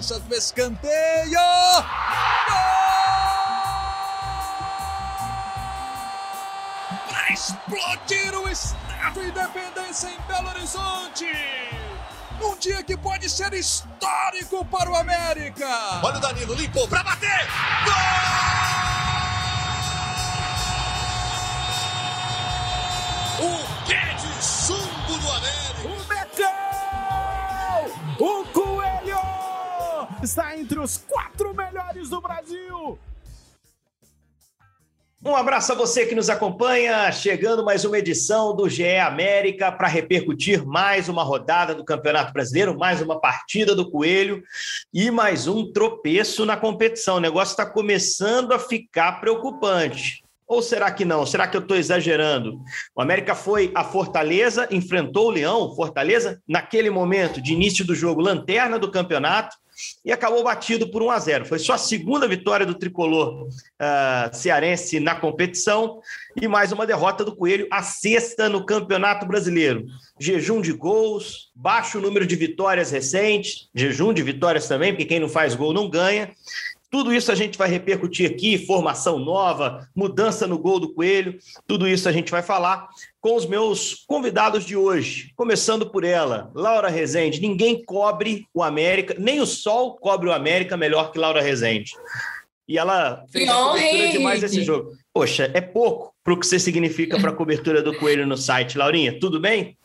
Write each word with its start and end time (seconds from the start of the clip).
cobrança 0.00 0.18
do 0.20 0.34
escanteio. 0.34 1.38
Para 7.08 7.32
explodir 7.32 8.34
o 8.34 8.48
Estádio 8.48 9.28
Independência 9.28 10.08
em 10.08 10.20
Belo 10.26 10.48
Horizonte. 10.48 11.26
Um 12.42 12.56
dia 12.56 12.82
que 12.82 12.96
pode 12.96 13.28
ser 13.28 13.52
histórico 13.52 14.64
para 14.64 14.90
o 14.90 14.96
América. 14.96 15.68
Olha 16.02 16.16
o 16.16 16.20
Danilo, 16.20 16.54
limpou 16.54 16.88
para 16.88 17.02
bater. 17.02 17.46
Gol! 17.84 17.94
O 23.46 23.86
pé 23.86 24.14
de 24.14 24.44
chumbo 24.44 25.18
do 25.18 25.30
América. 25.30 26.19
Está 30.30 30.56
entre 30.56 30.78
os 30.78 30.96
quatro 30.96 31.52
melhores 31.52 32.08
do 32.08 32.20
Brasil. 32.20 32.96
Um 35.24 35.34
abraço 35.34 35.72
a 35.72 35.74
você 35.74 36.06
que 36.06 36.14
nos 36.14 36.30
acompanha, 36.30 37.10
chegando 37.10 37.64
mais 37.64 37.84
uma 37.84 37.98
edição 37.98 38.54
do 38.54 38.68
GE 38.68 38.96
América 38.98 39.72
para 39.72 39.88
repercutir 39.88 40.64
mais 40.64 41.08
uma 41.08 41.24
rodada 41.24 41.74
do 41.74 41.84
Campeonato 41.84 42.32
Brasileiro, 42.32 42.78
mais 42.78 43.02
uma 43.02 43.20
partida 43.20 43.74
do 43.74 43.90
Coelho 43.90 44.40
e 44.94 45.10
mais 45.10 45.48
um 45.48 45.72
tropeço 45.72 46.46
na 46.46 46.56
competição. 46.56 47.16
O 47.16 47.20
negócio 47.20 47.50
está 47.50 47.66
começando 47.66 48.52
a 48.52 48.58
ficar 48.60 49.20
preocupante. 49.20 50.22
Ou 50.50 50.60
será 50.60 50.90
que 50.90 51.04
não? 51.04 51.24
Será 51.24 51.46
que 51.46 51.56
eu 51.56 51.60
estou 51.60 51.76
exagerando? 51.76 52.60
O 52.92 53.00
América 53.00 53.36
foi 53.36 53.70
a 53.72 53.84
Fortaleza, 53.84 54.66
enfrentou 54.72 55.28
o 55.28 55.30
Leão, 55.30 55.76
Fortaleza, 55.76 56.42
naquele 56.46 56.90
momento 56.90 57.40
de 57.40 57.52
início 57.52 57.86
do 57.86 57.94
jogo, 57.94 58.20
lanterna 58.20 58.76
do 58.76 58.90
campeonato, 58.90 59.56
e 60.04 60.10
acabou 60.10 60.42
batido 60.42 60.90
por 60.90 61.02
1 61.02 61.10
a 61.12 61.18
0. 61.20 61.46
Foi 61.46 61.58
só 61.60 61.74
a 61.74 61.78
segunda 61.78 62.26
vitória 62.26 62.66
do 62.66 62.74
tricolor 62.74 63.46
uh, 63.46 64.36
cearense 64.36 64.98
na 64.98 65.14
competição 65.14 66.00
e 66.40 66.48
mais 66.48 66.72
uma 66.72 66.84
derrota 66.84 67.24
do 67.24 67.34
Coelho, 67.34 67.68
a 67.70 67.82
sexta 67.82 68.48
no 68.48 68.66
Campeonato 68.66 69.26
Brasileiro. 69.26 69.86
Jejum 70.18 70.60
de 70.60 70.72
gols, 70.72 71.50
baixo 71.54 72.00
número 72.00 72.26
de 72.26 72.34
vitórias 72.34 72.90
recentes, 72.90 73.68
jejum 73.74 74.12
de 74.12 74.22
vitórias 74.22 74.66
também, 74.66 74.92
porque 74.92 75.06
quem 75.06 75.20
não 75.20 75.28
faz 75.28 75.54
gol 75.54 75.72
não 75.72 75.88
ganha. 75.88 76.32
Tudo 76.90 77.14
isso 77.14 77.30
a 77.30 77.34
gente 77.36 77.56
vai 77.56 77.68
repercutir 77.68 78.28
aqui, 78.28 78.66
formação 78.66 79.18
nova, 79.18 79.88
mudança 79.94 80.46
no 80.46 80.58
gol 80.58 80.80
do 80.80 80.92
Coelho, 80.92 81.38
tudo 81.66 81.86
isso 81.86 82.08
a 82.08 82.12
gente 82.12 82.32
vai 82.32 82.42
falar 82.42 82.88
com 83.20 83.36
os 83.36 83.46
meus 83.46 84.04
convidados 84.06 84.64
de 84.64 84.76
hoje. 84.76 85.32
Começando 85.36 85.88
por 85.88 86.02
ela, 86.02 86.50
Laura 86.52 86.88
Rezende. 86.88 87.40
Ninguém 87.40 87.84
cobre 87.84 88.46
o 88.52 88.62
América, 88.62 89.14
nem 89.18 89.40
o 89.40 89.46
sol 89.46 89.96
cobre 89.96 90.28
o 90.28 90.32
América 90.32 90.76
melhor 90.76 91.12
que 91.12 91.18
Laura 91.18 91.40
Rezende. 91.40 91.92
E 92.66 92.78
ela 92.78 93.24
fez 93.30 93.48
a 93.48 93.54
cobertura 93.54 94.08
demais 94.08 94.40
desse 94.40 94.62
jogo. 94.62 94.92
Poxa, 95.12 95.50
é 95.54 95.60
pouco 95.60 96.14
para 96.22 96.32
o 96.32 96.38
que 96.38 96.46
você 96.46 96.58
significa 96.58 97.20
para 97.20 97.30
a 97.30 97.34
cobertura 97.34 97.82
do 97.82 97.96
Coelho 97.98 98.26
no 98.26 98.36
site. 98.36 98.78
Laurinha, 98.78 99.18
tudo 99.18 99.40
bem? 99.40 99.76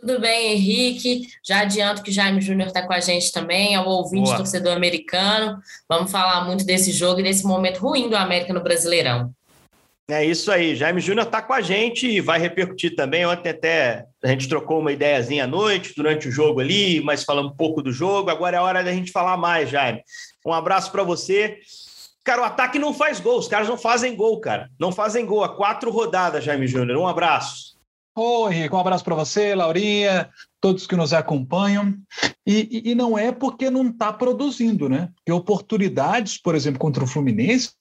Tudo 0.00 0.20
bem, 0.20 0.52
Henrique. 0.52 1.28
Já 1.42 1.60
adianto 1.60 2.02
que 2.02 2.12
Jaime 2.12 2.40
Júnior 2.40 2.68
está 2.68 2.86
com 2.86 2.92
a 2.92 3.00
gente 3.00 3.32
também, 3.32 3.74
é 3.74 3.80
o 3.80 3.86
ouvinte 3.86 4.24
Boa. 4.24 4.36
torcedor 4.36 4.76
americano. 4.76 5.58
Vamos 5.88 6.10
falar 6.10 6.44
muito 6.44 6.64
desse 6.64 6.92
jogo 6.92 7.20
e 7.20 7.22
desse 7.22 7.44
momento 7.44 7.78
ruim 7.78 8.08
do 8.08 8.16
América 8.16 8.52
no 8.52 8.62
Brasileirão. 8.62 9.32
É 10.08 10.24
isso 10.24 10.52
aí, 10.52 10.76
Jaime 10.76 11.00
Júnior 11.00 11.26
está 11.26 11.42
com 11.42 11.52
a 11.52 11.60
gente 11.60 12.06
e 12.06 12.20
vai 12.20 12.38
repercutir 12.38 12.94
também. 12.94 13.26
Ontem 13.26 13.48
até 13.48 14.06
a 14.22 14.28
gente 14.28 14.48
trocou 14.48 14.78
uma 14.78 14.92
ideiazinha 14.92 15.44
à 15.44 15.46
noite, 15.48 15.94
durante 15.96 16.28
o 16.28 16.30
jogo 16.30 16.60
ali, 16.60 17.00
mas 17.02 17.24
falando 17.24 17.48
um 17.48 17.56
pouco 17.56 17.82
do 17.82 17.92
jogo. 17.92 18.30
Agora 18.30 18.56
é 18.56 18.58
a 18.60 18.62
hora 18.62 18.84
da 18.84 18.92
gente 18.92 19.10
falar 19.10 19.36
mais, 19.36 19.68
Jaime. 19.68 20.00
Um 20.46 20.52
abraço 20.52 20.92
para 20.92 21.02
você. 21.02 21.58
Cara, 22.22 22.42
o 22.42 22.44
ataque 22.44 22.78
não 22.78 22.94
faz 22.94 23.18
gol, 23.18 23.38
os 23.38 23.48
caras 23.48 23.68
não 23.68 23.76
fazem 23.76 24.14
gol, 24.14 24.40
cara. 24.40 24.70
Não 24.78 24.92
fazem 24.92 25.26
gol. 25.26 25.42
Há 25.42 25.48
quatro 25.48 25.90
rodadas, 25.90 26.44
Jaime 26.44 26.68
Júnior. 26.68 26.98
Um 26.98 27.08
abraço. 27.08 27.75
Oi, 28.18 28.54
Henrique, 28.54 28.74
um 28.74 28.78
abraço 28.78 29.04
para 29.04 29.14
você, 29.14 29.54
Laurinha, 29.54 30.30
todos 30.58 30.86
que 30.86 30.96
nos 30.96 31.12
acompanham. 31.12 31.94
E, 32.46 32.82
e, 32.86 32.90
e 32.92 32.94
não 32.94 33.18
é 33.18 33.30
porque 33.30 33.68
não 33.68 33.88
está 33.88 34.10
produzindo, 34.10 34.88
né? 34.88 35.10
Porque 35.16 35.30
oportunidades, 35.30 36.38
por 36.38 36.54
exemplo, 36.54 36.80
contra 36.80 37.04
o 37.04 37.06
Fluminense, 37.06 37.72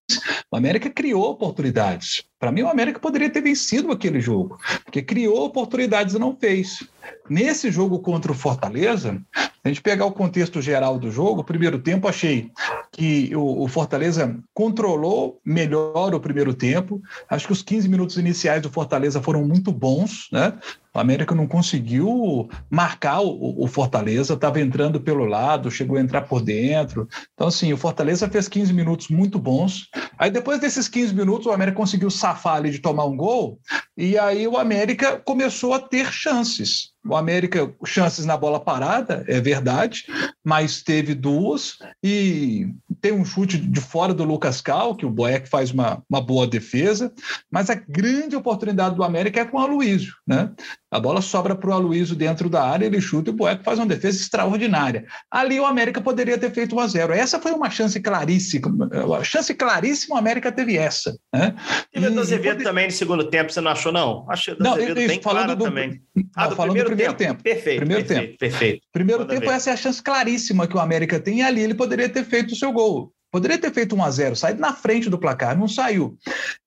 o 0.51 0.57
América 0.57 0.89
criou 0.89 1.23
oportunidades. 1.23 2.25
Para 2.39 2.51
mim, 2.51 2.63
o 2.63 2.69
América 2.69 2.99
poderia 2.99 3.29
ter 3.29 3.41
vencido 3.41 3.91
aquele 3.91 4.19
jogo, 4.19 4.57
porque 4.83 5.01
criou 5.01 5.45
oportunidades 5.45 6.15
e 6.15 6.19
não 6.19 6.35
fez. 6.35 6.83
Nesse 7.29 7.71
jogo 7.71 7.99
contra 7.99 8.31
o 8.31 8.35
Fortaleza, 8.35 9.21
a 9.65 9.67
gente 9.67 9.81
pegar 9.81 10.05
o 10.05 10.11
contexto 10.11 10.61
geral 10.61 10.99
do 10.99 11.09
jogo, 11.09 11.41
o 11.41 11.43
primeiro 11.43 11.79
tempo 11.79 12.07
achei 12.07 12.51
que 12.91 13.35
o, 13.35 13.67
Fortaleza 13.67 14.37
controlou 14.53 15.41
melhor 15.43 16.13
o 16.13 16.19
primeiro 16.19 16.53
tempo. 16.53 17.01
Acho 17.27 17.47
que 17.47 17.53
os 17.53 17.63
15 17.63 17.89
minutos 17.89 18.15
iniciais 18.17 18.61
do 18.61 18.69
Fortaleza 18.69 19.21
foram 19.21 19.43
muito 19.43 19.71
bons, 19.71 20.29
né? 20.31 20.53
O 20.93 20.99
América 20.99 21.35
não 21.35 21.45
conseguiu 21.45 22.47
marcar 22.69 23.19
o, 23.21 23.67
Fortaleza, 23.67 24.35
estava 24.35 24.61
entrando 24.61 25.01
pelo 25.01 25.25
lado, 25.25 25.69
chegou 25.69 25.97
a 25.97 26.01
entrar 26.01 26.21
por 26.21 26.41
dentro. 26.41 27.05
Então, 27.33 27.47
assim, 27.47 27.73
o 27.73 27.77
Fortaleza 27.77 28.29
fez 28.29 28.47
15 28.47 28.71
minutos 28.71 29.09
muito 29.09 29.37
bons. 29.37 29.89
Aí, 30.17 30.31
depois 30.31 30.59
desses 30.61 30.87
15 30.87 31.13
minutos, 31.13 31.47
o 31.47 31.51
América 31.51 31.75
conseguiu 31.75 32.09
safar 32.25 32.55
ali 32.55 32.71
de 32.71 32.79
tomar 32.79 33.05
um 33.05 33.15
gol, 33.15 33.59
e 33.95 34.17
aí 34.17 34.47
o 34.47 34.57
América 34.57 35.19
começou 35.19 35.73
a 35.75 35.79
ter 35.79 36.11
chances. 36.11 36.94
O 37.07 37.15
América, 37.15 37.71
chances 37.85 38.25
na 38.25 38.35
bola 38.35 38.59
parada, 38.59 39.23
é 39.27 39.39
verdade, 39.39 40.05
mas 40.43 40.81
teve 40.81 41.13
duas 41.13 41.77
e 42.03 42.67
tem 43.01 43.11
um 43.11 43.25
chute 43.25 43.57
de 43.57 43.79
fora 43.79 44.13
do 44.13 44.23
Lucas 44.23 44.61
Cal, 44.61 44.95
que 44.95 45.05
o 45.05 45.09
Boeck 45.09 45.47
faz 45.47 45.71
uma, 45.71 46.01
uma 46.09 46.19
boa 46.19 46.47
defesa, 46.47 47.13
mas 47.51 47.69
a 47.69 47.75
grande 47.75 48.35
oportunidade 48.35 48.95
do 48.95 49.03
América 49.03 49.41
é 49.41 49.45
com 49.45 49.57
o 49.57 49.59
Aloysio, 49.59 50.13
né? 50.25 50.51
A 50.95 50.99
bola 50.99 51.21
sobra 51.21 51.53
para 51.53 51.69
o 51.69 51.73
Aloysio 51.73 52.15
dentro 52.15 52.49
da 52.49 52.63
área, 52.63 52.85
ele 52.85 53.01
chuta 53.01 53.29
e 53.29 53.33
o 53.33 53.35
Boeck 53.35 53.63
faz 53.63 53.77
uma 53.77 53.85
defesa 53.85 54.17
extraordinária. 54.17 55.05
Ali 55.29 55.59
o 55.59 55.65
América 55.65 55.99
poderia 55.99 56.37
ter 56.37 56.51
feito 56.51 56.75
1 56.75 56.79
a 56.79 56.87
0 56.87 57.13
Essa 57.13 57.37
foi 57.37 57.51
uma 57.51 57.69
chance 57.69 57.99
claríssima. 57.99 58.89
A 59.19 59.23
chance 59.23 59.53
claríssima, 59.53 60.15
o 60.15 60.17
América 60.17 60.53
teve 60.53 60.77
essa. 60.77 61.17
Né? 61.33 61.53
E 61.93 61.99
o 61.99 62.19
Azevedo 62.19 62.63
também 62.63 62.85
no 62.85 62.91
segundo 62.93 63.29
tempo, 63.29 63.51
você 63.51 63.59
não 63.59 63.71
achou, 63.71 63.91
não? 63.91 64.25
Achei 64.29 64.55
do 64.55 64.67
Azevedo 64.67 64.95
bem 64.95 65.21
falando 65.21 65.53
do, 65.53 65.65
também. 65.65 66.01
Ah, 66.33 66.47
do 66.47 66.55
falando 66.55 66.71
primeiro, 66.71 66.89
do 66.89 66.94
primeiro 66.95 67.13
tempo. 67.13 67.31
tempo. 67.31 67.43
Perfeito. 67.43 67.79
Primeiro 67.79 68.05
perfeito, 68.05 68.27
tempo. 68.27 68.39
Perfeito. 68.39 68.87
Primeiro 68.91 69.21
Manda 69.21 69.33
tempo, 69.33 69.47
ver. 69.47 69.55
essa 69.55 69.69
é 69.69 69.73
a 69.73 69.77
chance 69.77 70.01
claríssima 70.01 70.67
que 70.67 70.75
o 70.75 70.79
América 70.79 71.19
tem, 71.19 71.39
e 71.39 71.41
ali 71.41 71.61
ele 71.61 71.73
poderia 71.73 72.09
ter 72.09 72.23
feito 72.23 72.53
o 72.53 72.55
seu 72.55 72.71
gol. 72.71 73.11
Poderia 73.31 73.57
ter 73.57 73.73
feito 73.73 73.95
1 73.95 74.03
a 74.03 74.11
0 74.11 74.35
saído 74.35 74.61
na 74.61 74.73
frente 74.73 75.09
do 75.09 75.17
placar, 75.17 75.57
não 75.57 75.67
saiu. 75.67 76.17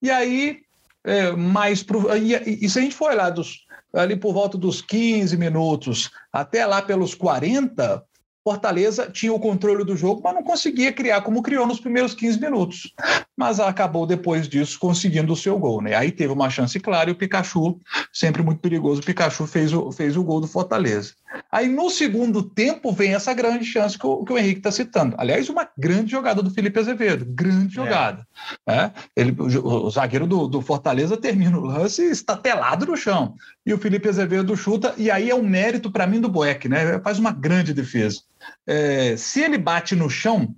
E 0.02 0.10
aí, 0.10 0.58
é, 1.04 1.32
mais 1.32 1.82
pro, 1.82 2.14
e, 2.16 2.34
e 2.64 2.68
se 2.68 2.78
a 2.78 2.82
gente 2.82 2.94
for 2.94 3.10
olhar 3.10 3.30
dos, 3.30 3.64
ali 3.92 4.16
por 4.16 4.32
volta 4.34 4.58
dos 4.58 4.82
15 4.82 5.36
minutos 5.36 6.10
até 6.32 6.66
lá 6.66 6.82
pelos 6.82 7.14
40, 7.14 8.04
Fortaleza 8.44 9.10
tinha 9.10 9.32
o 9.32 9.40
controle 9.40 9.84
do 9.84 9.96
jogo, 9.96 10.20
mas 10.22 10.34
não 10.34 10.42
conseguia 10.42 10.92
criar 10.92 11.22
como 11.22 11.42
criou 11.42 11.66
nos 11.66 11.80
primeiros 11.80 12.14
15 12.14 12.40
minutos. 12.40 12.94
Mas 13.38 13.60
acabou 13.60 14.04
depois 14.04 14.48
disso 14.48 14.76
conseguindo 14.80 15.32
o 15.32 15.36
seu 15.36 15.56
gol. 15.56 15.80
Né? 15.80 15.94
Aí 15.94 16.10
teve 16.10 16.32
uma 16.32 16.50
chance 16.50 16.80
clara 16.80 17.08
e 17.08 17.12
o 17.12 17.16
Pikachu, 17.16 17.80
sempre 18.12 18.42
muito 18.42 18.60
perigoso, 18.60 19.00
o 19.00 19.04
Pikachu 19.04 19.46
fez 19.46 19.72
o, 19.72 19.92
fez 19.92 20.16
o 20.16 20.24
gol 20.24 20.40
do 20.40 20.48
Fortaleza. 20.48 21.12
Aí 21.52 21.68
no 21.68 21.88
segundo 21.88 22.42
tempo 22.42 22.90
vem 22.90 23.14
essa 23.14 23.32
grande 23.32 23.64
chance 23.64 23.96
que 23.96 24.04
o, 24.04 24.24
que 24.24 24.32
o 24.32 24.38
Henrique 24.38 24.58
está 24.58 24.72
citando. 24.72 25.14
Aliás, 25.16 25.48
uma 25.48 25.68
grande 25.78 26.10
jogada 26.10 26.42
do 26.42 26.50
Felipe 26.50 26.80
Azevedo, 26.80 27.24
grande 27.26 27.78
é. 27.78 27.84
jogada. 27.84 28.26
É. 28.68 28.90
Ele, 29.14 29.36
o, 29.38 29.86
o, 29.86 29.90
zagueiro 29.90 30.26
do, 30.26 30.48
do, 30.48 30.60
Fortaleza 30.60 31.16
termina 31.16 31.56
o 31.56 31.64
lance 31.64 32.02
estatelado 32.10 32.86
no 32.86 32.96
chão. 32.96 33.36
E 33.64 33.72
o 33.72 33.78
Felipe 33.78 34.08
Azevedo 34.08 34.56
chuta, 34.56 34.92
e 34.96 35.12
aí 35.12 35.30
é 35.30 35.34
um 35.34 35.46
mérito 35.46 35.92
para 35.92 36.08
mim 36.08 36.20
do 36.20 36.28
Boeck, 36.28 36.68
né? 36.68 36.98
Faz 37.04 37.20
uma 37.20 37.30
grande 37.30 37.72
defesa. 37.72 38.18
É, 38.66 39.16
se 39.16 39.40
ele 39.40 39.58
bate 39.58 39.94
no 39.94 40.10
chão, 40.10 40.56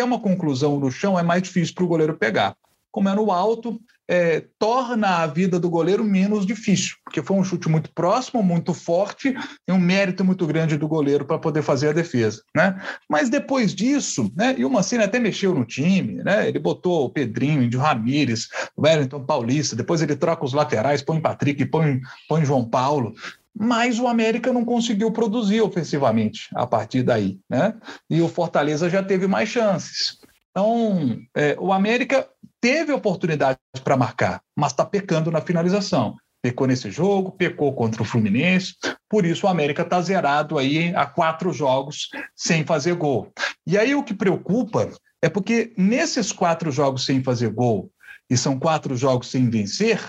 é 0.00 0.04
uma 0.04 0.20
conclusão 0.20 0.78
no 0.78 0.90
chão, 0.90 1.18
é 1.18 1.22
mais 1.22 1.42
difícil 1.42 1.74
para 1.74 1.84
o 1.84 1.88
goleiro 1.88 2.16
pegar. 2.16 2.56
Como 2.90 3.08
é 3.08 3.14
no 3.14 3.30
alto, 3.30 3.78
é, 4.08 4.44
torna 4.58 5.22
a 5.22 5.26
vida 5.26 5.58
do 5.58 5.68
goleiro 5.68 6.04
menos 6.04 6.46
difícil, 6.46 6.96
porque 7.04 7.22
foi 7.22 7.36
um 7.36 7.44
chute 7.44 7.68
muito 7.68 7.92
próximo, 7.92 8.42
muito 8.42 8.72
forte, 8.72 9.34
tem 9.66 9.74
um 9.74 9.80
mérito 9.80 10.24
muito 10.24 10.46
grande 10.46 10.76
do 10.76 10.86
goleiro 10.86 11.24
para 11.24 11.38
poder 11.38 11.62
fazer 11.62 11.88
a 11.88 11.92
defesa. 11.92 12.42
Né? 12.54 12.80
Mas 13.08 13.28
depois 13.28 13.74
disso, 13.74 14.32
né, 14.36 14.54
e 14.56 14.64
o 14.64 14.70
Mancini 14.70 15.02
até 15.02 15.18
mexeu 15.18 15.54
no 15.54 15.64
time, 15.64 16.22
né? 16.22 16.48
ele 16.48 16.58
botou 16.58 17.04
o 17.04 17.10
Pedrinho, 17.10 17.68
o 17.76 17.80
Ramírez, 17.80 18.48
o 18.76 18.82
Wellington 18.82 19.24
Paulista, 19.24 19.74
depois 19.74 20.00
ele 20.00 20.14
troca 20.14 20.44
os 20.44 20.52
laterais, 20.52 21.02
põe 21.02 21.20
Patrick, 21.20 21.64
põe, 21.66 22.00
põe 22.28 22.44
João 22.44 22.64
Paulo, 22.64 23.14
mas 23.58 23.98
o 23.98 24.06
América 24.06 24.52
não 24.52 24.64
conseguiu 24.64 25.10
produzir 25.10 25.60
ofensivamente 25.62 26.48
a 26.54 26.66
partir 26.66 27.02
daí, 27.02 27.38
né? 27.48 27.74
E 28.10 28.20
o 28.20 28.28
Fortaleza 28.28 28.90
já 28.90 29.02
teve 29.02 29.26
mais 29.26 29.48
chances. 29.48 30.18
Então, 30.50 31.18
é, 31.34 31.56
o 31.58 31.72
América 31.72 32.28
teve 32.60 32.92
oportunidade 32.92 33.58
para 33.82 33.96
marcar, 33.96 34.40
mas 34.54 34.72
está 34.72 34.84
pecando 34.84 35.30
na 35.30 35.40
finalização. 35.40 36.16
Pecou 36.42 36.66
nesse 36.66 36.90
jogo, 36.90 37.32
pecou 37.32 37.74
contra 37.74 38.02
o 38.02 38.04
Fluminense. 38.04 38.74
por 39.08 39.24
isso 39.24 39.46
o 39.46 39.48
América 39.48 39.82
está 39.82 40.00
zerado 40.00 40.58
aí 40.58 40.94
a 40.94 41.06
quatro 41.06 41.52
jogos 41.52 42.08
sem 42.34 42.64
fazer 42.64 42.94
gol. 42.94 43.32
E 43.66 43.76
aí 43.76 43.94
o 43.94 44.02
que 44.02 44.14
preocupa 44.14 44.90
é 45.22 45.28
porque 45.28 45.72
nesses 45.76 46.30
quatro 46.30 46.70
jogos 46.70 47.04
sem 47.04 47.22
fazer 47.22 47.50
gol, 47.50 47.90
e 48.28 48.36
são 48.36 48.58
quatro 48.58 48.96
jogos 48.96 49.30
sem 49.30 49.48
vencer, 49.48 50.00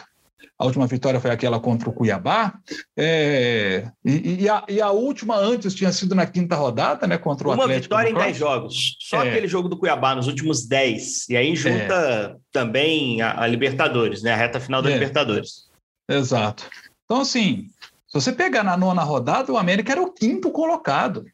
a 0.60 0.66
última 0.66 0.88
vitória 0.88 1.20
foi 1.20 1.30
aquela 1.30 1.60
contra 1.60 1.90
o 1.90 1.94
Cuiabá, 1.94 2.54
é, 2.98 3.90
e, 4.04 4.44
e, 4.44 4.50
a, 4.50 4.64
e, 4.68 4.82
a, 4.82 4.90
última 4.92 5.36
antes 5.36 5.74
tinha 5.76 5.92
sido 5.92 6.16
na 6.16 6.26
quinta 6.26 6.56
rodada, 6.56 7.06
né, 7.06 7.18
contra 7.18 7.48
o 7.48 7.54
Uma 7.54 7.66
Atlético. 7.66 7.94
Uma 7.94 8.04
vitória 8.04 8.10
em 8.10 8.26
dez 8.26 8.38
jogos, 8.38 8.98
só 9.00 9.24
é. 9.24 9.30
aquele 9.30 9.48
jogo 9.48 9.70
do 9.70 9.78
Cuiabá 9.78 10.16
nos 10.16 10.28
últimos 10.28 10.68
dez, 10.68 11.30
e 11.30 11.38
aí 11.38 11.56
junta 11.56 11.94
é. 11.94 12.36
também 12.52 13.22
a, 13.22 13.42
a, 13.42 13.48
Libertadores, 13.48 14.24
né, 14.24 14.34
a 14.34 14.38
reta 14.38 14.60
final 14.60 14.82
da 14.82 14.90
é. 14.90 14.94
Libertadores. 14.94 15.68
Exato. 16.10 16.64
Então, 17.06 17.22
assim, 17.22 17.68
se 18.08 18.14
você 18.14 18.32
pegar 18.32 18.64
na 18.64 18.78
nona 18.78 19.04
rodada, 19.04 19.52
o 19.52 19.58
América 19.58 19.92
era 19.92 20.02
o 20.02 20.12
quinto 20.12 20.50
colocado. 20.52 21.26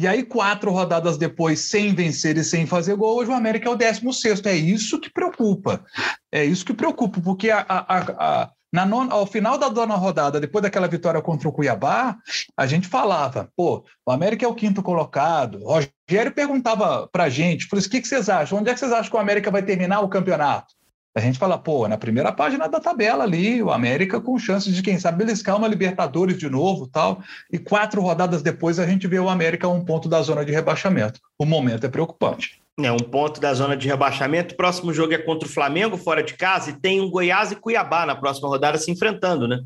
E 0.00 0.06
aí, 0.06 0.22
quatro 0.22 0.70
rodadas 0.70 1.18
depois, 1.18 1.60
sem 1.60 1.94
vencer 1.94 2.34
e 2.38 2.42
sem 2.42 2.64
fazer 2.64 2.96
gol, 2.96 3.18
hoje 3.18 3.30
o 3.30 3.34
América 3.34 3.68
é 3.68 3.70
o 3.70 3.76
décimo 3.76 4.14
sexto. 4.14 4.46
É 4.46 4.56
isso 4.56 4.98
que 4.98 5.12
preocupa. 5.12 5.84
É 6.32 6.42
isso 6.42 6.64
que 6.64 6.72
preocupa, 6.72 7.20
porque 7.20 7.50
a, 7.50 7.66
a, 7.68 7.98
a, 7.98 8.50
na 8.72 8.86
nona, 8.86 9.12
ao 9.12 9.26
final 9.26 9.58
da 9.58 9.68
nona 9.68 9.96
rodada, 9.96 10.40
depois 10.40 10.62
daquela 10.62 10.88
vitória 10.88 11.20
contra 11.20 11.46
o 11.46 11.52
Cuiabá, 11.52 12.16
a 12.56 12.66
gente 12.66 12.88
falava, 12.88 13.50
pô, 13.54 13.84
o 14.06 14.10
América 14.10 14.46
é 14.46 14.48
o 14.48 14.54
quinto 14.54 14.82
colocado. 14.82 15.62
Rogério 15.62 16.32
perguntava 16.34 17.06
pra 17.12 17.28
gente, 17.28 17.68
por 17.68 17.78
isso, 17.78 17.88
o 17.88 17.90
que, 17.90 18.00
que 18.00 18.08
vocês 18.08 18.30
acham? 18.30 18.58
Onde 18.58 18.70
é 18.70 18.72
que 18.72 18.80
vocês 18.80 18.92
acham 18.92 19.10
que 19.10 19.16
o 19.18 19.20
América 19.20 19.50
vai 19.50 19.62
terminar 19.62 20.00
o 20.00 20.08
campeonato? 20.08 20.79
A 21.14 21.20
gente 21.20 21.38
fala, 21.38 21.58
pô, 21.58 21.88
na 21.88 21.98
primeira 21.98 22.32
página 22.32 22.68
da 22.68 22.78
tabela 22.78 23.24
ali, 23.24 23.60
o 23.60 23.70
América 23.70 24.20
com 24.20 24.38
chances 24.38 24.74
de, 24.74 24.82
quem 24.82 24.98
sabe, 24.98 25.24
beliscar 25.24 25.56
uma 25.56 25.66
Libertadores 25.66 26.38
de 26.38 26.48
novo 26.48 26.86
tal. 26.86 27.20
E 27.52 27.58
quatro 27.58 28.00
rodadas 28.00 28.42
depois 28.42 28.78
a 28.78 28.86
gente 28.86 29.08
vê 29.08 29.18
o 29.18 29.28
América 29.28 29.66
a 29.66 29.70
um 29.70 29.84
ponto 29.84 30.08
da 30.08 30.22
zona 30.22 30.44
de 30.44 30.52
rebaixamento. 30.52 31.20
O 31.36 31.44
momento 31.44 31.84
é 31.84 31.88
preocupante. 31.88 32.60
É 32.84 32.92
um 32.92 32.98
ponto 32.98 33.40
da 33.40 33.52
zona 33.52 33.76
de 33.76 33.86
rebaixamento. 33.88 34.54
O 34.54 34.56
próximo 34.56 34.92
jogo 34.92 35.12
é 35.12 35.18
contra 35.18 35.46
o 35.46 35.50
Flamengo, 35.50 35.96
fora 35.96 36.22
de 36.22 36.34
casa, 36.34 36.70
e 36.70 36.80
tem 36.80 37.00
um 37.00 37.10
Goiás 37.10 37.52
e 37.52 37.56
Cuiabá 37.56 38.06
na 38.06 38.14
próxima 38.14 38.48
rodada 38.48 38.78
se 38.78 38.90
enfrentando, 38.90 39.46
né? 39.46 39.60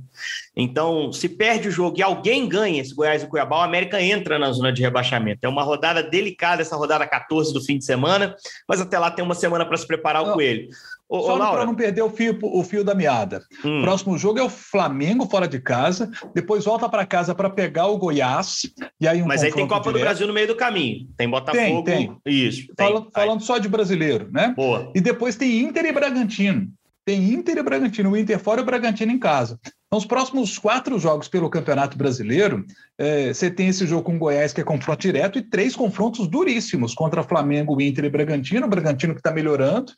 Então, 0.57 1.13
se 1.13 1.29
perde 1.29 1.69
o 1.69 1.71
jogo 1.71 1.99
e 1.99 2.03
alguém 2.03 2.49
ganha 2.49 2.81
esse 2.81 2.95
Goiás 2.95 3.23
e 3.23 3.27
Cuiabá, 3.27 3.59
o 3.59 3.63
América 3.63 4.01
entra 4.03 4.39
na 4.39 4.51
zona 4.51 4.73
de 4.73 4.83
rebaixamento. 4.83 5.41
É 5.43 5.49
uma 5.49 5.63
rodada 5.63 6.03
delicada, 6.03 6.63
essa 6.63 6.77
rodada 6.77 7.07
14 7.07 7.53
do 7.53 7.63
fim 7.63 7.79
de 7.79 7.85
semana, 7.85 8.35
mas 8.69 8.81
até 8.81 8.99
lá 8.99 9.11
tem 9.11 9.25
uma 9.25 9.35
semana 9.35 9.65
para 9.65 9.77
se 9.77 9.87
preparar 9.87 10.23
o 10.23 10.33
Coelho. 10.33 10.69
Ô, 11.09 11.21
Só 11.21 11.37
para 11.53 11.67
não 11.67 11.75
perder 11.75 12.03
o 12.03 12.11
fio, 12.11 12.39
o 12.43 12.65
fio 12.65 12.83
da 12.83 12.95
meada. 12.95 13.43
Hum. 13.65 13.83
Próximo 13.83 14.17
jogo 14.17 14.39
é 14.39 14.43
o 14.43 14.49
Flamengo 14.49 15.27
fora 15.27 15.47
de 15.47 15.61
casa, 15.61 16.11
depois 16.35 16.65
volta 16.65 16.89
para 16.89 17.05
casa 17.05 17.35
para 17.35 17.51
pegar 17.51 17.87
o 17.89 17.99
Goiás. 17.99 18.63
E 19.01 19.07
aí 19.07 19.23
um 19.23 19.27
Mas 19.27 19.43
aí 19.43 19.53
tem 19.53 19.67
Copa 19.67 19.83
direto. 19.83 19.99
do 19.99 20.01
Brasil 20.01 20.27
no 20.27 20.33
meio 20.33 20.47
do 20.47 20.57
caminho. 20.57 21.07
Tem 21.17 21.29
Botafogo. 21.29 21.85
Tem, 21.85 22.07
tem. 22.07 22.19
Isso. 22.27 22.67
Fala, 22.77 23.03
tem. 23.03 23.11
Falando 23.13 23.43
só 23.43 23.59
de 23.59 23.69
brasileiro, 23.69 24.29
né? 24.33 24.55
Boa. 24.57 24.91
E 24.95 25.01
depois 25.01 25.37
tem 25.37 25.61
Inter 25.61 25.85
e 25.85 25.93
Bragantino. 25.93 26.69
Tem 27.05 27.35
Inter 27.35 27.59
e 27.59 27.63
Bragantino, 27.63 28.11
o 28.11 28.17
Inter 28.17 28.39
fora 28.39 28.61
e 28.61 28.63
o 28.63 28.67
Bragantino 28.67 29.13
em 29.13 29.19
casa. 29.19 29.61
Então, 29.87 29.99
os 29.99 30.07
próximos 30.07 30.59
quatro 30.59 30.99
jogos 30.99 31.29
pelo 31.29 31.51
Campeonato 31.51 31.99
Brasileiro, 31.99 32.65
é, 32.99 33.33
você 33.33 33.51
tem 33.51 33.69
esse 33.69 33.87
jogo 33.87 34.03
com 34.03 34.17
o 34.17 34.19
Goiás, 34.19 34.55
que 34.55 34.61
é 34.61 34.65
confronto 34.65 35.03
direto, 35.03 35.39
e 35.39 35.43
três 35.43 35.77
confrontos 35.77 36.27
duríssimos 36.27 36.95
contra 36.95 37.23
Flamengo, 37.23 37.81
Inter 37.81 38.07
e 38.07 38.11
Bragantino. 38.11 38.67
O 38.67 38.71
Bragantino 38.71 39.15
que 39.15 39.21
está 39.21 39.31
melhorando, 39.31 39.93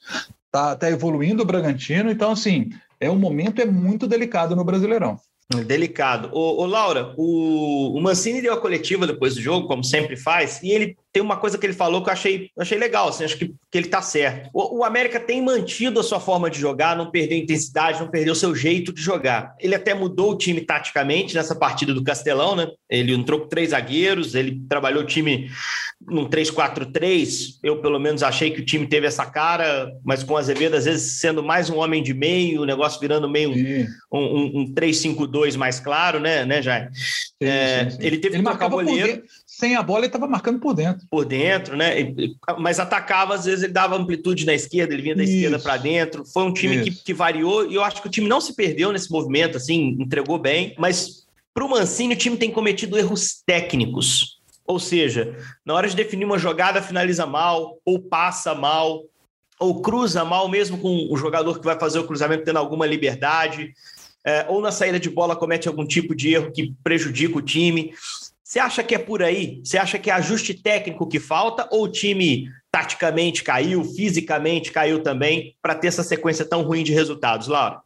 está 0.56 0.76
tá 0.76 0.90
evoluindo 0.90 1.42
o 1.42 1.46
Bragantino. 1.46 2.10
Então, 2.10 2.32
assim, 2.32 2.70
é 2.98 3.10
um 3.10 3.18
momento 3.18 3.60
é 3.60 3.66
muito 3.66 4.06
delicado 4.06 4.56
no 4.56 4.64
Brasileirão. 4.64 5.18
Delicado. 5.64 6.30
Ô 6.32 6.66
Laura, 6.66 7.14
o, 7.16 7.96
o, 7.96 8.00
Mancini 8.00 8.42
deu 8.42 8.52
a 8.52 8.60
coletiva 8.60 9.06
depois 9.06 9.36
do 9.36 9.40
jogo, 9.40 9.68
como 9.68 9.84
sempre 9.84 10.16
faz, 10.16 10.60
e 10.60 10.70
ele 10.70 10.96
tem 11.16 11.22
uma 11.22 11.38
coisa 11.38 11.56
que 11.56 11.64
ele 11.64 11.72
falou 11.72 12.02
que 12.02 12.10
eu 12.10 12.12
achei, 12.12 12.50
achei 12.58 12.76
legal, 12.76 13.08
assim, 13.08 13.24
acho 13.24 13.38
que, 13.38 13.46
que 13.70 13.78
ele 13.78 13.88
tá 13.88 14.02
certo. 14.02 14.50
O, 14.52 14.80
o, 14.80 14.84
América 14.84 15.18
tem 15.18 15.40
mantido 15.40 15.98
a 15.98 16.02
sua 16.02 16.20
forma 16.20 16.50
de 16.50 16.60
jogar, 16.60 16.94
não 16.94 17.10
perdeu 17.10 17.38
intensidade, 17.38 18.00
não 18.00 18.10
perdeu 18.10 18.34
o 18.34 18.36
seu 18.36 18.54
jeito 18.54 18.92
de 18.92 19.00
jogar. 19.00 19.54
Ele 19.58 19.74
até 19.74 19.94
mudou 19.94 20.32
o 20.32 20.36
time 20.36 20.60
taticamente 20.60 21.34
nessa 21.34 21.54
partida 21.54 21.94
do 21.94 22.04
Castelão, 22.04 22.54
né? 22.54 22.68
Ele 22.90 23.14
entrou 23.14 23.40
com 23.40 23.48
três 23.48 23.70
zagueiros, 23.70 24.34
ele 24.34 24.60
trabalhou 24.68 25.04
o 25.04 25.06
time 25.06 25.50
num 26.06 26.28
3-4-3. 26.28 27.60
Eu, 27.62 27.80
pelo 27.80 27.98
menos, 27.98 28.22
achei 28.22 28.50
que 28.50 28.60
o 28.60 28.64
time 28.64 28.86
teve 28.86 29.06
essa 29.06 29.24
cara, 29.24 29.90
mas 30.04 30.22
com 30.22 30.34
o 30.34 30.36
Azevedo, 30.36 30.76
às 30.76 30.84
vezes, 30.84 31.18
sendo 31.18 31.42
mais 31.42 31.70
um 31.70 31.78
homem 31.78 32.02
de 32.02 32.12
meio, 32.12 32.60
o 32.60 32.66
negócio 32.66 33.00
virando 33.00 33.26
meio 33.26 33.52
um, 34.12 34.18
um, 34.18 34.60
um 34.60 34.74
3-5-2 34.74 35.56
mais 35.56 35.80
claro, 35.80 36.20
né, 36.20 36.44
né 36.44 36.60
Jair? 36.60 36.90
É, 37.40 37.88
ele 38.00 38.18
teve 38.18 38.36
ele 38.36 38.38
que 38.38 38.42
marcava 38.42 38.76
goleiro. 38.76 39.22
Sem 39.46 39.74
a 39.74 39.82
bola, 39.82 40.00
ele 40.00 40.06
estava 40.08 40.28
marcando 40.28 40.60
por 40.60 40.74
dentro. 40.74 41.05
Por 41.10 41.24
dentro, 41.24 41.76
né? 41.76 41.94
Mas 42.58 42.80
atacava, 42.80 43.34
às 43.34 43.44
vezes, 43.44 43.64
ele 43.64 43.72
dava 43.72 43.96
amplitude 43.96 44.44
na 44.44 44.54
esquerda, 44.54 44.92
ele 44.92 45.02
vinha 45.02 45.16
da 45.16 45.22
Isso. 45.22 45.32
esquerda 45.32 45.58
para 45.58 45.76
dentro. 45.76 46.24
Foi 46.24 46.42
um 46.42 46.52
time 46.52 46.82
que, 46.82 46.90
que 46.90 47.14
variou, 47.14 47.70
e 47.70 47.74
eu 47.74 47.84
acho 47.84 48.00
que 48.02 48.08
o 48.08 48.10
time 48.10 48.28
não 48.28 48.40
se 48.40 48.54
perdeu 48.54 48.92
nesse 48.92 49.10
movimento, 49.10 49.56
assim, 49.56 49.96
entregou 50.00 50.38
bem, 50.38 50.74
mas 50.78 51.26
para 51.54 51.64
o 51.64 51.70
Mancini, 51.70 52.14
o 52.14 52.18
time 52.18 52.36
tem 52.36 52.50
cometido 52.50 52.98
erros 52.98 53.42
técnicos 53.46 54.36
ou 54.66 54.80
seja, 54.80 55.36
na 55.64 55.74
hora 55.74 55.88
de 55.88 55.94
definir 55.94 56.24
uma 56.24 56.38
jogada, 56.38 56.82
finaliza 56.82 57.24
mal, 57.24 57.78
ou 57.84 58.00
passa 58.00 58.54
mal, 58.54 59.04
ou 59.58 59.80
cruza 59.80 60.24
mal, 60.24 60.48
mesmo 60.48 60.78
com 60.78 61.08
o 61.10 61.16
jogador 61.16 61.58
que 61.58 61.64
vai 61.64 61.78
fazer 61.78 61.98
o 61.98 62.06
cruzamento 62.06 62.44
tendo 62.44 62.58
alguma 62.58 62.84
liberdade, 62.84 63.72
é, 64.24 64.44
ou 64.48 64.60
na 64.60 64.72
saída 64.72 64.98
de 64.98 65.08
bola 65.08 65.36
comete 65.36 65.68
algum 65.68 65.86
tipo 65.86 66.14
de 66.14 66.34
erro 66.34 66.50
que 66.52 66.74
prejudica 66.82 67.38
o 67.38 67.42
time. 67.42 67.94
Você 68.46 68.60
acha 68.60 68.84
que 68.84 68.94
é 68.94 68.98
por 68.98 69.24
aí? 69.24 69.60
Você 69.64 69.76
acha 69.76 69.98
que 69.98 70.08
é 70.08 70.12
ajuste 70.12 70.54
técnico 70.54 71.08
que 71.08 71.18
falta, 71.18 71.68
ou 71.68 71.82
o 71.82 71.88
time 71.90 72.48
taticamente 72.70 73.42
caiu, 73.42 73.82
fisicamente 73.82 74.70
caiu 74.70 75.02
também, 75.02 75.56
para 75.60 75.74
ter 75.74 75.88
essa 75.88 76.04
sequência 76.04 76.44
tão 76.44 76.62
ruim 76.62 76.84
de 76.84 76.92
resultados, 76.92 77.48
Laura? 77.48 77.80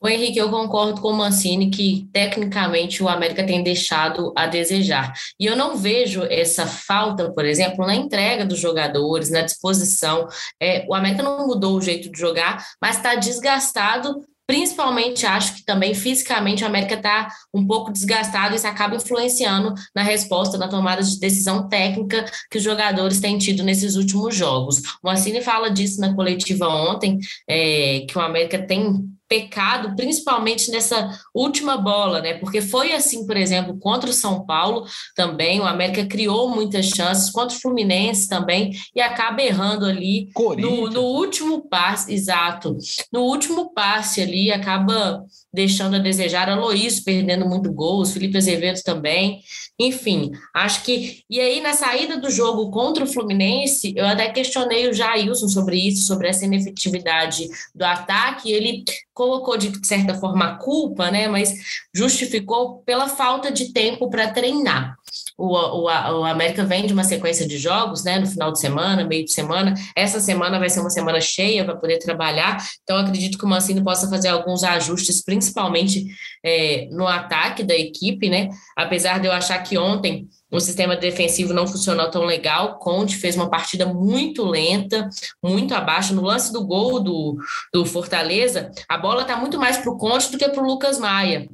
O 0.00 0.08
Henrique, 0.08 0.38
eu 0.38 0.48
concordo 0.48 1.02
com 1.02 1.08
o 1.08 1.16
Mancini 1.16 1.68
que, 1.70 2.08
tecnicamente, 2.14 3.02
o 3.02 3.10
América 3.10 3.44
tem 3.44 3.62
deixado 3.62 4.32
a 4.34 4.46
desejar. 4.46 5.12
E 5.38 5.44
eu 5.44 5.54
não 5.54 5.76
vejo 5.76 6.22
essa 6.30 6.66
falta, 6.66 7.30
por 7.30 7.44
exemplo, 7.44 7.84
na 7.84 7.94
entrega 7.94 8.46
dos 8.46 8.58
jogadores, 8.58 9.28
na 9.28 9.42
disposição. 9.42 10.28
É, 10.58 10.86
o 10.88 10.94
América 10.94 11.22
não 11.22 11.46
mudou 11.46 11.76
o 11.76 11.82
jeito 11.82 12.10
de 12.10 12.18
jogar, 12.18 12.64
mas 12.80 12.96
está 12.96 13.16
desgastado 13.16 14.24
Principalmente, 14.48 15.26
acho 15.26 15.56
que 15.56 15.62
também 15.62 15.92
fisicamente 15.92 16.64
o 16.64 16.66
América 16.66 16.94
está 16.94 17.28
um 17.52 17.66
pouco 17.66 17.92
desgastado 17.92 18.54
e 18.54 18.56
isso 18.56 18.66
acaba 18.66 18.96
influenciando 18.96 19.74
na 19.94 20.02
resposta, 20.02 20.56
na 20.56 20.68
tomada 20.68 21.02
de 21.02 21.20
decisão 21.20 21.68
técnica 21.68 22.24
que 22.50 22.56
os 22.56 22.64
jogadores 22.64 23.20
têm 23.20 23.36
tido 23.36 23.62
nesses 23.62 23.94
últimos 23.94 24.34
jogos. 24.34 24.78
O 25.02 25.08
Mancini 25.08 25.42
fala 25.42 25.70
disso 25.70 26.00
na 26.00 26.14
coletiva 26.14 26.66
ontem, 26.66 27.18
é, 27.46 28.06
que 28.08 28.16
o 28.16 28.22
América 28.22 28.58
tem 28.58 29.06
pecado, 29.28 29.94
principalmente 29.94 30.70
nessa 30.70 31.10
última 31.34 31.76
bola, 31.76 32.20
né? 32.20 32.34
Porque 32.34 32.62
foi 32.62 32.92
assim, 32.92 33.26
por 33.26 33.36
exemplo, 33.36 33.78
contra 33.78 34.08
o 34.08 34.12
São 34.12 34.44
Paulo 34.46 34.86
também, 35.14 35.60
o 35.60 35.66
América 35.66 36.06
criou 36.06 36.48
muitas 36.48 36.86
chances, 36.86 37.30
contra 37.30 37.56
o 37.56 37.60
Fluminense 37.60 38.28
também, 38.28 38.72
e 38.94 39.00
acaba 39.00 39.42
errando 39.42 39.84
ali 39.84 40.30
no, 40.56 40.88
no, 40.88 41.02
último 41.02 41.68
passe, 41.68 42.12
exato. 42.12 42.76
No 43.12 43.20
último 43.20 43.72
passe 43.74 44.22
ali, 44.22 44.50
acaba 44.50 45.22
deixando 45.52 45.96
a 45.96 45.98
desejar. 45.98 46.48
A 46.48 46.54
Loís 46.54 47.00
perdendo 47.00 47.46
muito 47.46 47.72
gols, 47.72 48.12
Felipe 48.12 48.38
Azevedo 48.38 48.82
também. 48.82 49.40
Enfim, 49.78 50.32
acho 50.54 50.82
que. 50.82 51.22
E 51.28 51.40
aí, 51.40 51.60
na 51.60 51.72
saída 51.72 52.16
do 52.16 52.30
jogo 52.30 52.70
contra 52.70 53.04
o 53.04 53.06
Fluminense, 53.06 53.92
eu 53.96 54.06
até 54.06 54.28
questionei 54.30 54.88
o 54.88 54.92
Jailson 54.92 55.48
sobre 55.48 55.76
isso, 55.76 56.06
sobre 56.06 56.28
essa 56.28 56.44
inefetividade 56.44 57.46
do 57.74 57.84
ataque. 57.84 58.50
Ele 58.50 58.84
colocou, 59.18 59.58
de 59.58 59.84
certa 59.84 60.14
forma, 60.14 60.44
a 60.44 60.54
culpa, 60.58 61.10
né? 61.10 61.26
Mas 61.26 61.52
justificou 61.92 62.78
pela 62.84 63.08
falta 63.08 63.50
de 63.50 63.72
tempo 63.72 64.08
para 64.08 64.30
treinar. 64.30 64.96
O, 65.38 65.56
o, 65.56 65.84
o, 65.84 66.24
América 66.24 66.64
vem 66.64 66.84
de 66.84 66.92
uma 66.92 67.04
sequência 67.04 67.46
de 67.46 67.56
jogos, 67.58 68.02
né, 68.02 68.18
no 68.18 68.26
final 68.26 68.50
de 68.50 68.58
semana, 68.58 69.06
meio 69.06 69.24
de 69.24 69.32
semana. 69.32 69.72
Essa 69.94 70.18
semana 70.18 70.58
vai 70.58 70.68
ser 70.68 70.80
uma 70.80 70.90
semana 70.90 71.20
cheia 71.20 71.64
para 71.64 71.76
poder 71.76 71.98
trabalhar, 71.98 72.58
então 72.82 72.96
acredito 72.96 73.38
que 73.38 73.44
o 73.44 73.48
Mancini 73.48 73.82
possa 73.82 74.10
fazer 74.10 74.28
alguns 74.28 74.64
ajustes, 74.64 75.22
principalmente 75.22 76.06
é, 76.44 76.88
no 76.90 77.06
ataque 77.06 77.62
da 77.62 77.74
equipe, 77.74 78.28
né? 78.28 78.48
Apesar 78.76 79.20
de 79.20 79.28
eu 79.28 79.32
achar 79.32 79.62
que 79.62 79.78
ontem 79.78 80.26
o 80.50 80.58
sistema 80.58 80.96
defensivo 80.96 81.52
não 81.52 81.66
funcionou 81.66 82.10
tão 82.10 82.24
legal. 82.24 82.78
Conte 82.78 83.16
fez 83.16 83.36
uma 83.36 83.50
partida 83.50 83.86
muito 83.86 84.44
lenta, 84.44 85.08
muito 85.42 85.74
abaixo. 85.74 86.14
No 86.14 86.22
lance 86.22 86.52
do 86.52 86.66
gol 86.66 87.00
do, 87.00 87.36
do 87.72 87.84
Fortaleza, 87.84 88.70
a 88.88 88.96
bola 88.96 89.22
está 89.22 89.36
muito 89.36 89.58
mais 89.58 89.76
para 89.76 89.90
o 89.90 89.98
Conte 89.98 90.32
do 90.32 90.38
que 90.38 90.48
para 90.48 90.62
o 90.62 90.66
Lucas 90.66 90.98
Maia 90.98 91.48